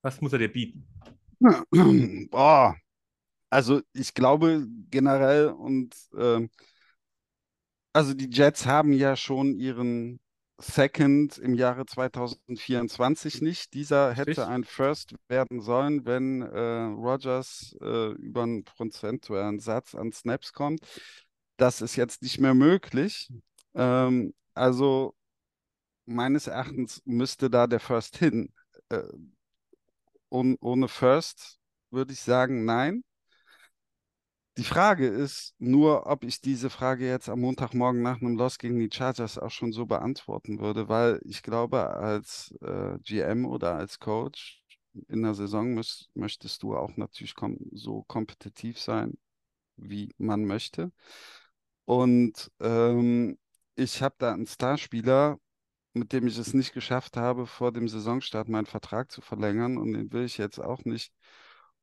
[0.02, 0.88] Was muss er dir bieten?
[2.32, 2.76] Boah,
[3.50, 6.50] also ich glaube generell und ähm,
[7.94, 10.20] also die Jets haben ja schon ihren
[10.60, 13.74] Second im Jahre 2024 nicht.
[13.74, 14.46] Dieser hätte Richtig.
[14.46, 20.82] ein First werden sollen, wenn äh, Rodgers äh, über einen prozentuellen Satz an Snaps kommt.
[21.58, 23.30] Das ist jetzt nicht mehr möglich.
[23.74, 25.16] Ähm, also
[26.06, 28.54] meines Erachtens müsste da der First hin.
[28.90, 29.04] Äh,
[30.30, 31.60] ohn- ohne First
[31.90, 33.04] würde ich sagen, nein.
[34.58, 38.80] Die Frage ist nur, ob ich diese Frage jetzt am Montagmorgen nach einem Loss gegen
[38.80, 44.00] die Chargers auch schon so beantworten würde, weil ich glaube, als äh, GM oder als
[44.00, 44.62] Coach
[45.08, 49.18] in der Saison müß, möchtest du auch natürlich kom so kompetitiv sein,
[49.78, 50.92] wie man möchte.
[51.86, 53.38] Und ähm,
[53.76, 55.40] ich habe da einen Starspieler,
[55.94, 59.78] mit dem ich es nicht geschafft habe, vor dem Saisonstart meinen Vertrag zu verlängern.
[59.78, 61.14] Und den will ich jetzt auch nicht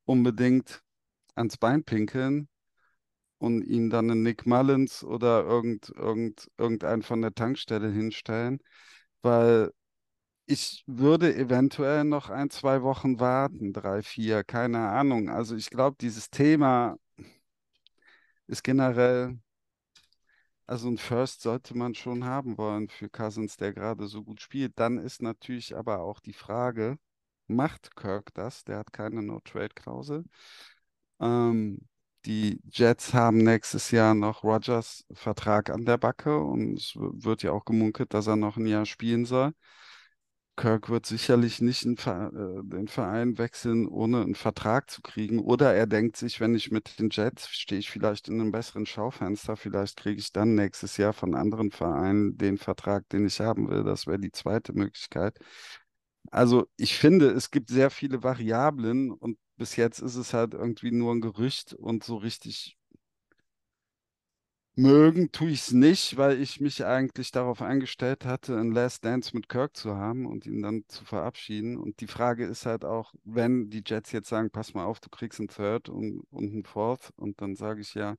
[0.04, 0.82] unbedingt
[1.34, 2.48] ans Bein pinkeln
[3.38, 8.60] und ihn dann einen Nick Mullins oder irgend, irgend, irgendeinen von der Tankstelle hinstellen,
[9.22, 9.72] weil
[10.46, 15.30] ich würde eventuell noch ein, zwei Wochen warten, drei, vier, keine Ahnung.
[15.30, 16.98] Also ich glaube, dieses Thema
[18.46, 19.38] ist generell,
[20.66, 24.78] also ein First sollte man schon haben wollen für Cousins, der gerade so gut spielt.
[24.78, 26.98] Dann ist natürlich aber auch die Frage,
[27.46, 28.64] macht Kirk das?
[28.64, 30.24] Der hat keine No-Trade-Klausel.
[31.20, 31.87] Ähm,
[32.26, 37.52] die Jets haben nächstes Jahr noch Rodgers Vertrag an der Backe und es wird ja
[37.52, 39.52] auch gemunkelt, dass er noch ein Jahr spielen soll.
[40.58, 42.30] Kirk wird sicherlich nicht äh,
[42.64, 45.38] den Verein wechseln, ohne einen Vertrag zu kriegen.
[45.38, 48.84] Oder er denkt sich, wenn ich mit den Jets stehe ich vielleicht in einem besseren
[48.84, 53.70] Schaufenster, vielleicht kriege ich dann nächstes Jahr von anderen Vereinen den Vertrag, den ich haben
[53.70, 53.84] will.
[53.84, 55.38] Das wäre die zweite Möglichkeit.
[56.30, 60.92] Also ich finde, es gibt sehr viele Variablen und bis jetzt ist es halt irgendwie
[60.92, 62.78] nur ein Gerücht und so richtig
[64.78, 69.34] mögen tue ich es nicht, weil ich mich eigentlich darauf eingestellt hatte, ein Last Dance
[69.34, 71.76] mit Kirk zu haben und ihn dann zu verabschieden.
[71.76, 75.10] Und die Frage ist halt auch, wenn die Jets jetzt sagen, pass mal auf, du
[75.10, 78.14] kriegst einen Third und, und einen Fourth und dann sage ich ja,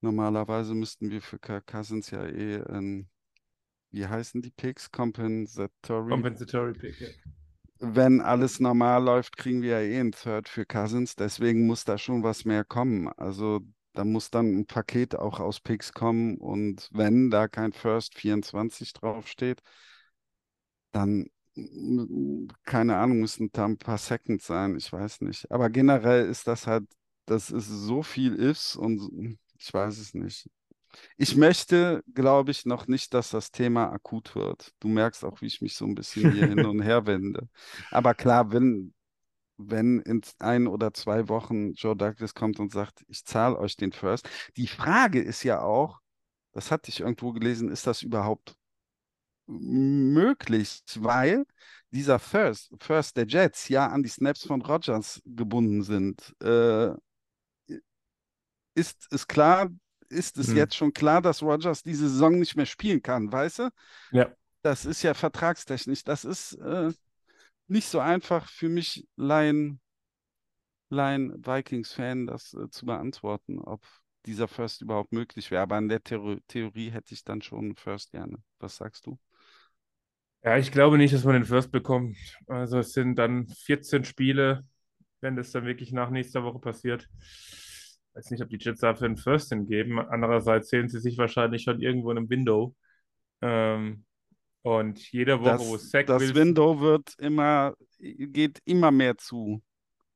[0.00, 3.08] normalerweise müssten wir für Kirk Cousins ja eh ein,
[3.92, 4.90] wie heißen die Picks?
[4.90, 7.00] Compensatory Compensatory Pick.
[7.00, 7.08] Ja.
[7.80, 11.16] Wenn alles normal läuft, kriegen wir ja eh einen Third für Cousins.
[11.16, 13.08] Deswegen muss da schon was mehr kommen.
[13.16, 13.60] Also
[13.94, 16.36] da muss dann ein Paket auch aus Picks kommen.
[16.38, 19.62] Und wenn da kein First 24 draufsteht,
[20.92, 21.26] dann,
[22.64, 24.76] keine Ahnung, müssen da ein paar Seconds sein.
[24.76, 25.50] Ich weiß nicht.
[25.50, 26.84] Aber generell ist das halt,
[27.26, 30.48] das ist so viel Ifs und ich weiß es nicht.
[31.16, 34.72] Ich möchte, glaube ich, noch nicht, dass das Thema akut wird.
[34.80, 37.48] Du merkst auch, wie ich mich so ein bisschen hier hin und her wende.
[37.90, 38.94] Aber klar, wenn,
[39.56, 43.92] wenn in ein oder zwei Wochen Joe Douglas kommt und sagt, ich zahle euch den
[43.92, 44.28] First.
[44.56, 46.00] Die Frage ist ja auch,
[46.52, 48.56] das hatte ich irgendwo gelesen, ist das überhaupt
[49.46, 50.82] möglich?
[50.96, 51.44] Weil
[51.90, 56.34] dieser First, First der Jets ja an die Snaps von Rodgers gebunden sind.
[56.42, 56.94] Äh,
[58.74, 59.68] ist es klar,
[60.10, 60.56] ist es Hm.
[60.56, 63.70] jetzt schon klar, dass Rodgers diese Saison nicht mehr spielen kann, weißt du?
[64.12, 64.34] Ja.
[64.62, 66.04] Das ist ja vertragstechnisch.
[66.04, 66.92] Das ist äh,
[67.68, 69.80] nicht so einfach für mich, Laien,
[70.88, 73.82] Laien Vikings-Fan, das äh, zu beantworten, ob
[74.26, 75.62] dieser First überhaupt möglich wäre.
[75.62, 78.38] Aber in der Theor Theorie hätte ich dann schon einen First gerne.
[78.58, 79.18] Was sagst du?
[80.42, 82.16] Ja, ich glaube nicht, dass man den First bekommt.
[82.46, 84.64] Also es sind dann 14 Spiele,
[85.20, 87.08] wenn das dann wirklich nach nächster Woche passiert.
[88.10, 89.98] Ich weiß nicht, ob die Jets dafür einen First hingeben.
[89.98, 92.74] Andererseits sehen sie sich wahrscheinlich schon irgendwo in einem Window.
[93.42, 94.04] Ähm,
[94.62, 99.62] und jede Woche, wo Das, Zach das Wilson, Window wird immer, geht immer mehr zu.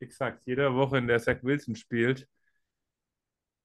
[0.01, 2.29] exakt, jede Woche, in der Zach Wilson spielt.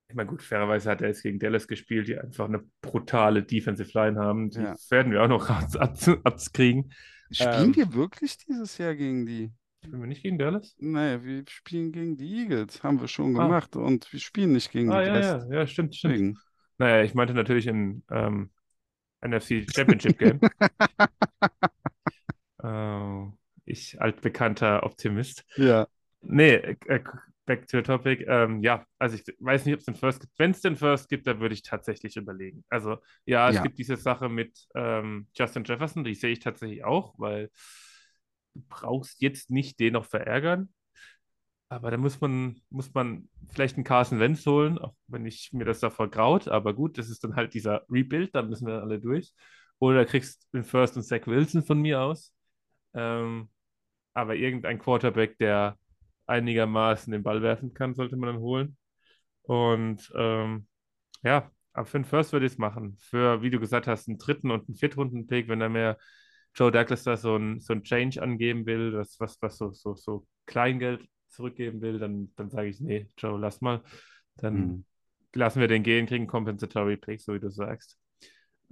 [0.08, 3.92] Ich meine, gut, fairerweise hat er jetzt gegen Dallas gespielt, die einfach eine brutale Defensive
[3.94, 4.50] Line haben.
[4.50, 4.76] Die Ja.
[4.90, 6.92] werden wir auch noch abs abs abkriegen.
[7.32, 9.52] Spielen Ähm, wir wirklich dieses Jahr gegen die?
[9.84, 10.76] Spielen wir nicht gegen Dallas?
[10.80, 13.44] Nee, wir spielen gegen die Eagles, haben wir schon Ah.
[13.44, 13.76] gemacht.
[13.76, 16.14] Und wir spielen nicht gegen Ah, die ja, ja, ja, stimmt, stimmt.
[16.16, 16.38] Deswegen.
[16.78, 18.52] Naja, ich meinte natürlich in ähm,
[19.22, 20.40] NFC Championship Game.
[22.62, 23.26] Äh,
[23.66, 25.46] Ich altbekannter Optimist.
[25.56, 25.88] Ja.
[26.22, 27.00] Nee, äh,
[27.46, 28.26] back to the topic.
[28.28, 30.34] Ähm, ja, also ich weiß nicht, ob es den First gibt.
[30.38, 32.66] Wenn es den First gibt, dann würde ich tatsächlich überlegen.
[32.70, 33.64] Also ja, es Ja.
[33.64, 37.50] gibt diese Sache mit ähm, Justin Jefferson, die sehe ich tatsächlich auch, weil
[38.60, 40.70] du brauchst jetzt nicht den noch verärgern.
[41.70, 45.66] Aber da muss man, muss man vielleicht einen Carson Wentz holen, auch wenn ich mir
[45.66, 46.48] das davor graut.
[46.48, 49.34] Aber gut, das ist dann halt dieser Rebuild, da müssen wir alle durch.
[49.78, 52.34] Oder kriegst den First und Zach Wilson von mir aus.
[52.94, 53.50] Ähm,
[54.14, 55.78] aber irgendein Quarterback, der
[56.26, 58.78] einigermaßen den Ball werfen kann, sollte man dann holen.
[59.44, 60.68] Und ähm,
[61.24, 62.98] ja, aber für den First würde ich es machen.
[63.00, 65.98] Für, wie du gesagt hast, einen dritten und einen Viertrunden-Pick, wenn er mir
[66.60, 69.96] Joe Douglas da so ein, so ein Change angeben will, das, was, was so, so,
[69.96, 73.82] so Kleingeld zurückgeben will, dann, dann sage ich, nee, Joe, lass mal.
[74.38, 74.84] Dann Mhm.
[75.36, 77.98] lassen wir den gehen, kriegen Compensatory Pick, so wie du sagst.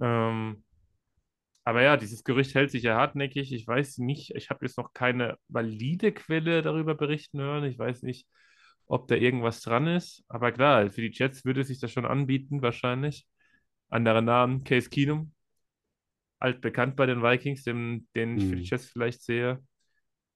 [0.00, 0.64] Ähm,
[1.64, 3.52] aber ja, dieses Gerücht hält sich ja hartnäckig.
[3.52, 7.64] Ich weiß nicht, ich habe jetzt noch keine valide Quelle darüber berichten hören.
[7.64, 8.26] Ich weiß nicht,
[8.86, 10.24] ob da irgendwas dran ist.
[10.28, 13.26] Aber klar, für die Jets würde sich das schon anbieten, wahrscheinlich.
[13.90, 15.32] Andere Namen, Case Keenum,
[16.40, 18.68] altbekannt bei den Vikings, den, den ich für die Mhm.
[18.68, 19.62] Jets vielleicht sehe.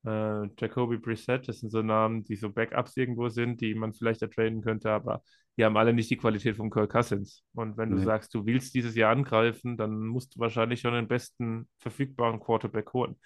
[0.04, 4.22] Äh, Jacoby Brissett, das sind so Namen, die so Backups irgendwo sind, die man vielleicht
[4.22, 5.22] ertraden könnte, aber
[5.56, 7.44] die haben alle nicht die Qualität von Kirk Cousins.
[7.54, 7.98] Und wenn du Nee.
[7.98, 12.92] sagst, du willst dieses Jahr angreifen, dann musst du wahrscheinlich schon den besten verfügbaren Quarterback
[12.94, 13.16] holen.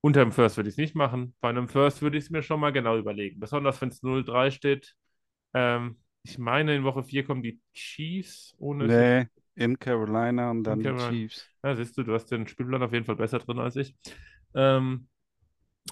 [0.00, 1.34] Unter dem First würde ich es nicht machen.
[1.40, 3.38] Bei einem First würde ich es mir schon mal genau überlegen.
[3.40, 4.94] Besonders wenn es 0-3 steht.
[5.54, 10.78] Ähm, ich meine, in Woche 4 kommen die Chiefs ohne Nee, in Carolina und dann
[10.78, 11.10] die Carolina.
[11.10, 11.48] Chiefs.
[11.62, 13.94] Ja, siehst du, du hast den Spielplan auf jeden Fall besser drin als ich.
[14.54, 15.08] Ähm,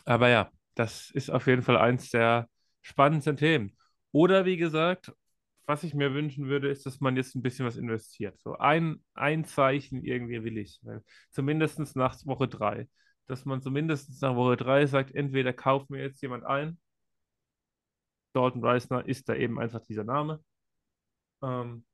[0.05, 2.49] aber ja, das ist auf jeden Fall eins der
[2.83, 3.77] spannendsten Themen.
[4.12, 5.12] Oder wie gesagt,
[5.66, 8.38] was ich mir wünschen würde, ist, dass man jetzt ein bisschen was investiert.
[8.40, 10.81] So ein, ein Zeichen irgendwie will ich.
[10.83, 12.88] Weil Zumindest nach Woche 3.
[13.27, 16.79] Dass man zumindest nach Woche 3 sagt, entweder kauft mir jetzt jemand ein.
[18.33, 20.42] Dalton Reisner ist da eben einfach dieser Name.
[21.42, 21.85] Ähm,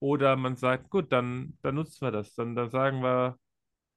[0.00, 2.34] oder man sagt, gut, dann, dann nutzen wir das.
[2.34, 3.38] Dann, dann sagen wir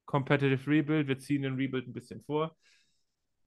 [0.06, 2.56] Competitive Rebuild, wir ziehen den Rebuild ein bisschen vor.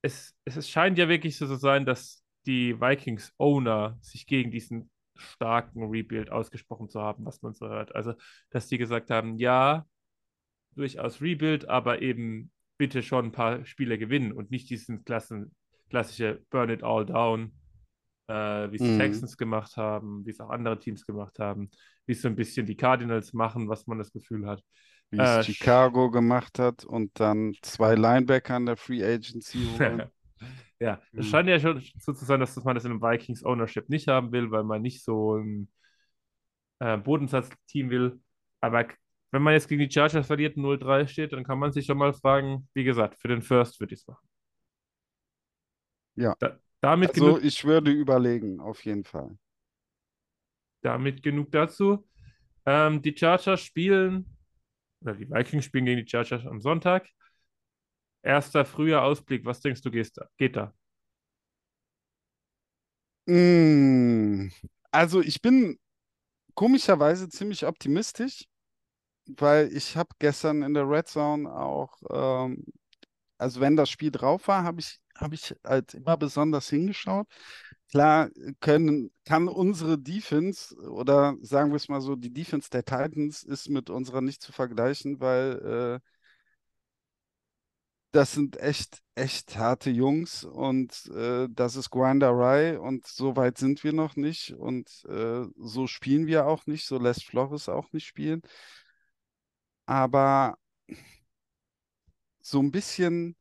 [0.03, 5.85] Es, es, scheint ja wirklich so zu sein, dass die Vikings-Owner sich gegen diesen starken
[5.85, 7.95] Rebuild ausgesprochen zu haben, was man so hört.
[7.95, 8.15] Also,
[8.51, 9.87] dass die gesagt haben, ja,
[10.75, 15.55] durchaus Rebuild, aber eben bitte schon ein paar Spiele gewinnen und nicht diesen Klassen,
[15.91, 17.53] klassische Burn it all down,
[18.31, 18.95] äh, wie es die Mhm.
[18.95, 21.71] Texans gemacht haben, wie es auch andere Teams gemacht haben,
[22.07, 24.63] wie es so ein bisschen die Cardinals machen, was man das Gefühl hat.
[25.11, 30.11] Wie Äh, es Chicago gemacht hat und dann zwei Linebacker in der Free Agency holen.
[30.81, 31.29] Ja, es Mhm.
[31.29, 34.33] scheint ja schon so zu sein, dass man das in einem Vikings Ownership nicht haben
[34.33, 35.71] will, weil man nicht so ein
[36.81, 38.21] äh, Bodensatzteam will.
[38.61, 38.87] Aber
[39.31, 41.99] wenn man jetzt gegen die Chargers verliert und 0-3 steht, dann kann man sich schon
[41.99, 44.29] mal fragen, wie gesagt, für den First würde ich es machen.
[46.17, 46.37] Ja.
[46.39, 49.39] Da, damit, Also genug, ich würde überlegen, auf jeden Fall.
[50.83, 52.07] damit genug dazu.
[52.67, 54.27] Ähm, die Chargers spielen,
[55.03, 57.09] oder die Vikings spielen gegen die Chargers am Sonntag.
[58.23, 60.73] Erster früher Ausblick, was denkst du, gehst da, geht da?
[63.27, 64.49] Mm,
[64.91, 65.79] Also ich bin
[66.55, 68.47] komischerweise ziemlich optimistisch,
[69.27, 72.65] weil ich habe gestern in der Red Zone auch, ähm,
[73.39, 77.27] also wenn das Spiel drauf war, habe ich, habe ich halt immer besonders hingeschaut.
[77.91, 78.31] Klar
[78.61, 83.69] können, kann unsere Defense oder sagen wir es mal so, die Defense der Titans ist
[83.69, 86.07] mit unserer nicht zu vergleichen, weil äh,
[88.13, 93.85] das sind echt, echt harte Jungs und äh, das ist Grinderei und so weit sind
[93.85, 98.07] wir noch nicht und äh, so spielen wir auch nicht, so lässt Flores auch nicht
[98.07, 98.43] spielen.
[99.87, 100.57] Aber
[102.43, 103.37] so ein bisschen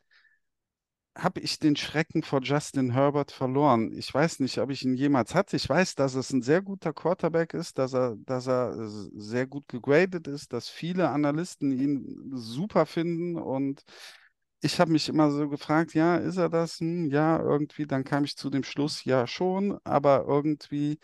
[1.15, 3.91] habe ich den Schrecken vor Justin Herbert verloren.
[3.93, 5.55] Ich weiß nicht, ob ich ihn jemals hatte.
[5.57, 8.73] Ich weiß, dass es ein sehr guter Quarterback ist, dass er, dass er
[9.13, 13.83] sehr gut gegradet ist, dass viele Analysten ihn super finden und
[14.61, 16.79] ich habe mich immer so gefragt, ja, ist er das?
[16.79, 17.85] Hm, ja, irgendwie.
[17.87, 20.99] Dann kam ich zu dem Schluss, ja schon, aber irgendwie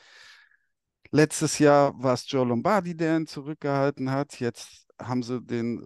[1.11, 4.39] letztes Jahr war es Joe Lombardi, der ihn zurückgehalten hat.
[4.39, 5.81] Jetzt haben sie den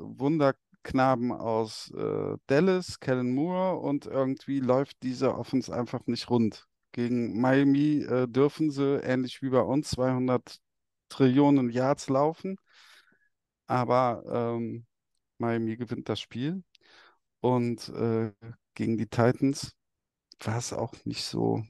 [0.84, 6.68] Wunderknaben aus äh, Dallas, Kellen Moore, und irgendwie läuft diese Offense einfach nicht rund.
[6.92, 10.60] Gegen Miami äh, dürfen sie, ähnlich wie bei uns, 200
[11.10, 12.58] Trillionen Yards laufen,
[13.68, 14.24] aber
[14.58, 14.86] ähm,
[15.38, 16.64] Miami gewinnt das Spiel.
[17.42, 18.32] Und äh,
[18.76, 19.74] gegen die Titans
[20.44, 21.64] war es auch nicht so,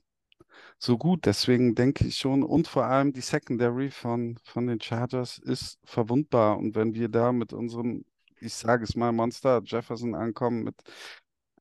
[0.80, 1.26] so gut.
[1.26, 6.58] Deswegen denke ich schon, und vor allem die Secondary von, von den Chargers ist verwundbar.
[6.58, 8.06] Und wenn wir da mit unserem,
[8.42, 10.76] ich sage es mal, Monster Jefferson ankommen mit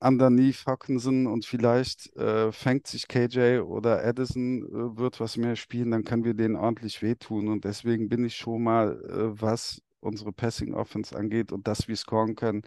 [0.01, 5.91] underneath Hawkinson und vielleicht äh, fängt sich KJ oder Addison, äh, wird was mehr spielen,
[5.91, 7.49] dann können wir denen ordentlich wehtun.
[7.49, 11.97] Und deswegen bin ich schon mal, äh, was unsere Passing Offense angeht und dass wir
[11.97, 12.62] scoren können,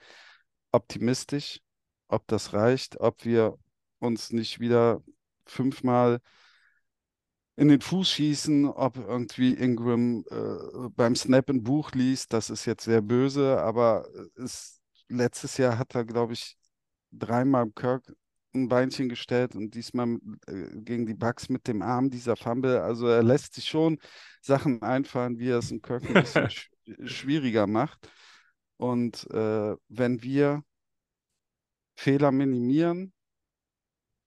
[0.72, 1.62] optimistisch,
[2.08, 3.58] ob das reicht, ob wir
[4.00, 5.02] uns nicht wieder
[5.46, 6.20] fünfmal
[7.56, 12.66] in den Fuß schießen, ob irgendwie Ingram äh, beim Snap ein Buch liest, das ist
[12.66, 16.58] jetzt sehr böse, aber es, letztes Jahr hat er, glaube ich,
[17.12, 18.04] dreimal Kirk
[18.54, 22.82] ein Beinchen gestellt und diesmal äh, gegen die Bucks mit dem Arm dieser Fumble.
[22.82, 23.98] Also er lässt sich schon
[24.42, 26.70] Sachen einfallen, wie er es in Kirk ein bisschen sch
[27.04, 28.10] schwieriger macht.
[28.78, 30.64] Und äh, wenn wir
[31.96, 33.14] Fehler minimieren,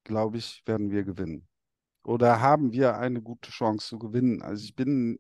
[0.05, 1.49] glaube ich, werden wir gewinnen.
[2.05, 4.43] Oder haben wir eine gute Chance zu gewinnen?
[4.43, 5.19] Also ich bin,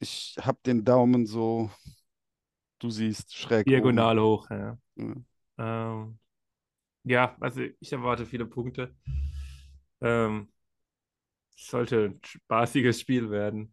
[0.00, 1.70] ich habe den Daumen so,
[2.80, 4.76] du siehst, schräg Diagonal hoch, ja.
[4.96, 5.26] oben.
[5.58, 6.18] Ähm,
[7.04, 8.94] ja, also ich erwarte viele Punkte.
[10.00, 10.48] Ähm,
[11.56, 13.72] es sollte ein spaßiges Spiel werden.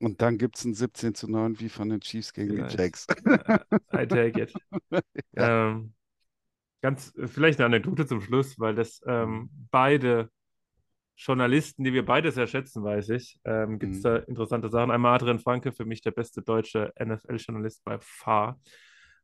[0.00, 2.72] Und dann gibt es ein 17 zu 9 wie von den Chiefs gegen Vielleicht.
[2.72, 3.06] die Jacks.
[3.94, 4.52] I take it.
[5.36, 5.94] ähm,
[6.84, 10.28] ganz, vielleicht eine Anekdote zum Schluss, weil das ähm, beide
[11.16, 14.02] Journalisten, die wir beide sehr schätzen, weiß ich, ähm, gibt es Mhm.
[14.02, 14.90] da interessante Sachen.
[14.90, 18.60] Einmal Adrian Franke, für mich der beste deutsche NFL-Journalist bei FAR.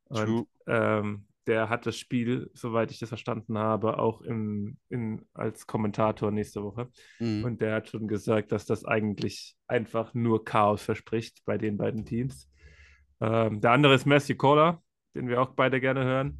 [0.05, 5.67] Und ähm, der hat das Spiel, soweit ich das verstanden habe, auch im, in, als
[5.67, 6.89] Kommentator nächste Woche.
[7.19, 7.43] Mhm.
[7.43, 12.05] Und der hat schon gesagt, dass das eigentlich einfach nur Chaos verspricht bei den beiden
[12.05, 12.49] Teams.
[13.19, 14.81] Ähm, der andere ist Matthew Kohler,
[15.13, 16.39] den wir auch beide gerne hören.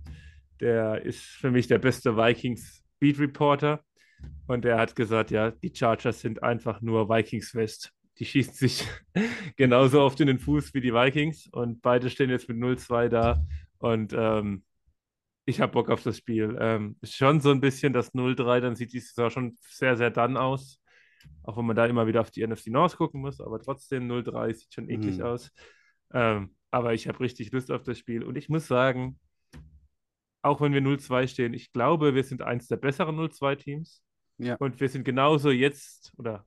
[0.62, 3.84] Der ist für mich der beste Vikings Beat Reporter.
[4.47, 7.91] Und der hat gesagt, ja, die Chargers sind einfach nur Vikings West.
[8.20, 8.88] Die schießen sich
[9.57, 11.47] genauso oft in den Fuß wie die Vikings.
[11.51, 13.43] Und beide stehen jetzt mit 0-2 da.
[13.80, 14.64] Und ähm,
[15.45, 16.55] ich habe Bock auf das Spiel.
[16.59, 20.38] Ähm, schon so ein bisschen das 0-3, dann sieht die Saison schon sehr, sehr dann
[20.38, 20.80] aus.
[21.43, 24.53] Auch wenn man da immer wieder auf die NFC North gucken muss, aber trotzdem 0-3
[24.53, 25.24] sieht schon eklig Mhm.
[25.24, 25.51] aus.
[26.14, 28.24] Ähm, aber ich habe richtig Lust auf das Spiel.
[28.24, 29.20] Und ich muss sagen,
[30.41, 34.03] auch wenn wir 0-2 stehen, ich glaube, wir sind eins der besseren 0-2-Teams.
[34.37, 34.55] Ja.
[34.55, 36.45] Und wir sind genauso jetzt, oder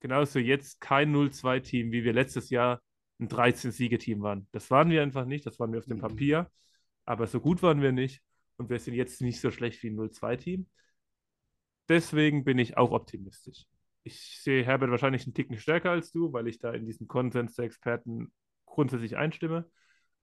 [0.00, 2.80] genauso jetzt kein 0-2-Team, wie wir letztes Jahr
[3.18, 4.46] ein 13-Siege-Team waren.
[4.52, 6.02] Das waren wir einfach nicht, das waren wir auf dem Mhm.
[6.02, 6.50] Papier.
[7.04, 8.22] Aber so gut waren wir nicht.
[8.58, 10.66] Und wir sind jetzt nicht so schlecht wie ein 0-2-Team.
[11.88, 13.66] Deswegen bin ich auch optimistisch.
[14.02, 17.54] Ich sehe Herbert wahrscheinlich einen Ticken stärker als du, weil ich da in diesen Konsens
[17.54, 18.32] der Experten
[18.64, 19.70] grundsätzlich einstimme.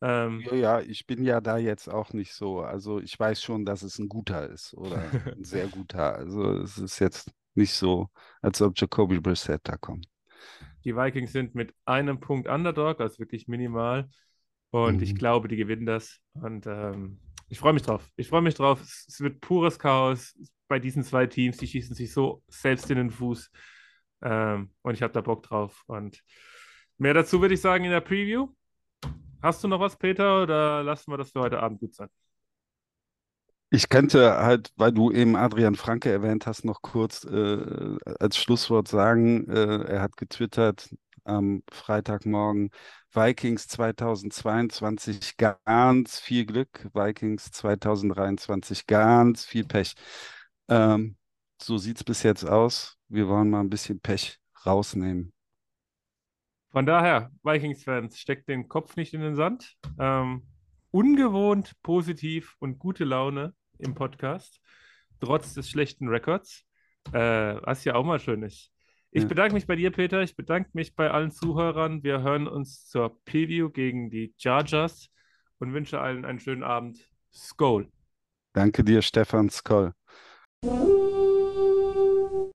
[0.03, 2.61] Ähm, Ja, ja, ich bin ja da jetzt auch nicht so.
[2.61, 6.15] Also ich weiß schon, dass es ein guter ist oder ein sehr guter.
[6.15, 8.09] Also es ist jetzt nicht so,
[8.41, 10.07] als ob Jacoby Brissett da kommt.
[10.83, 14.09] Die Vikings sind mit einem Punkt Underdog, also wirklich minimal.
[14.71, 15.15] Und ich Mhm.
[15.15, 16.19] glaube, die gewinnen das.
[16.33, 18.09] Und ähm, ich freue mich drauf.
[18.15, 18.81] Ich freue mich drauf.
[18.81, 20.35] Es, es wird pures Chaos
[20.67, 21.57] bei diesen zwei Teams.
[21.57, 23.51] Die schießen sich so selbst in den Fuß.
[24.23, 25.83] Ähm, und ich habe da Bock drauf.
[25.87, 26.23] Und
[26.97, 28.49] mehr dazu würde ich sagen in der Preview.
[29.43, 32.09] Hast du noch was, Peter, oder lassen wir das für heute Abend gut sein?
[33.69, 38.87] Ich könnte halt, weil du eben Adrian Franke erwähnt hast, noch kurz äh, als Schlusswort
[38.87, 42.69] sagen, äh, er hat getwittert am Freitagmorgen,
[43.13, 49.95] Vikings 2022 ganz viel Glück, Vikings 2023 ganz viel Pech.
[50.69, 51.17] Ähm,
[51.61, 52.97] so sieht es bis jetzt aus.
[53.07, 55.33] Wir wollen mal ein bisschen Pech rausnehmen.
[56.73, 59.75] Von daher, Vikings-Fans, steckt den Kopf nicht in den Sand.
[59.99, 60.41] Ähm,
[60.89, 64.59] ungewohnt positiv und gute Laune im Podcast,
[65.19, 66.65] trotz des schlechten Records,
[67.11, 68.71] äh, was ja auch mal schön ist.
[69.11, 69.29] Ich Ja.
[69.29, 70.23] bedanke mich bei dir, Peter.
[70.23, 72.01] Ich bedanke mich bei allen Zuhörern.
[72.01, 75.11] Wir hören uns zur Preview gegen die Chargers
[75.59, 77.07] und wünsche allen einen schönen Abend.
[77.31, 77.91] Skol.
[78.53, 79.93] Danke dir, Stefan Skoll.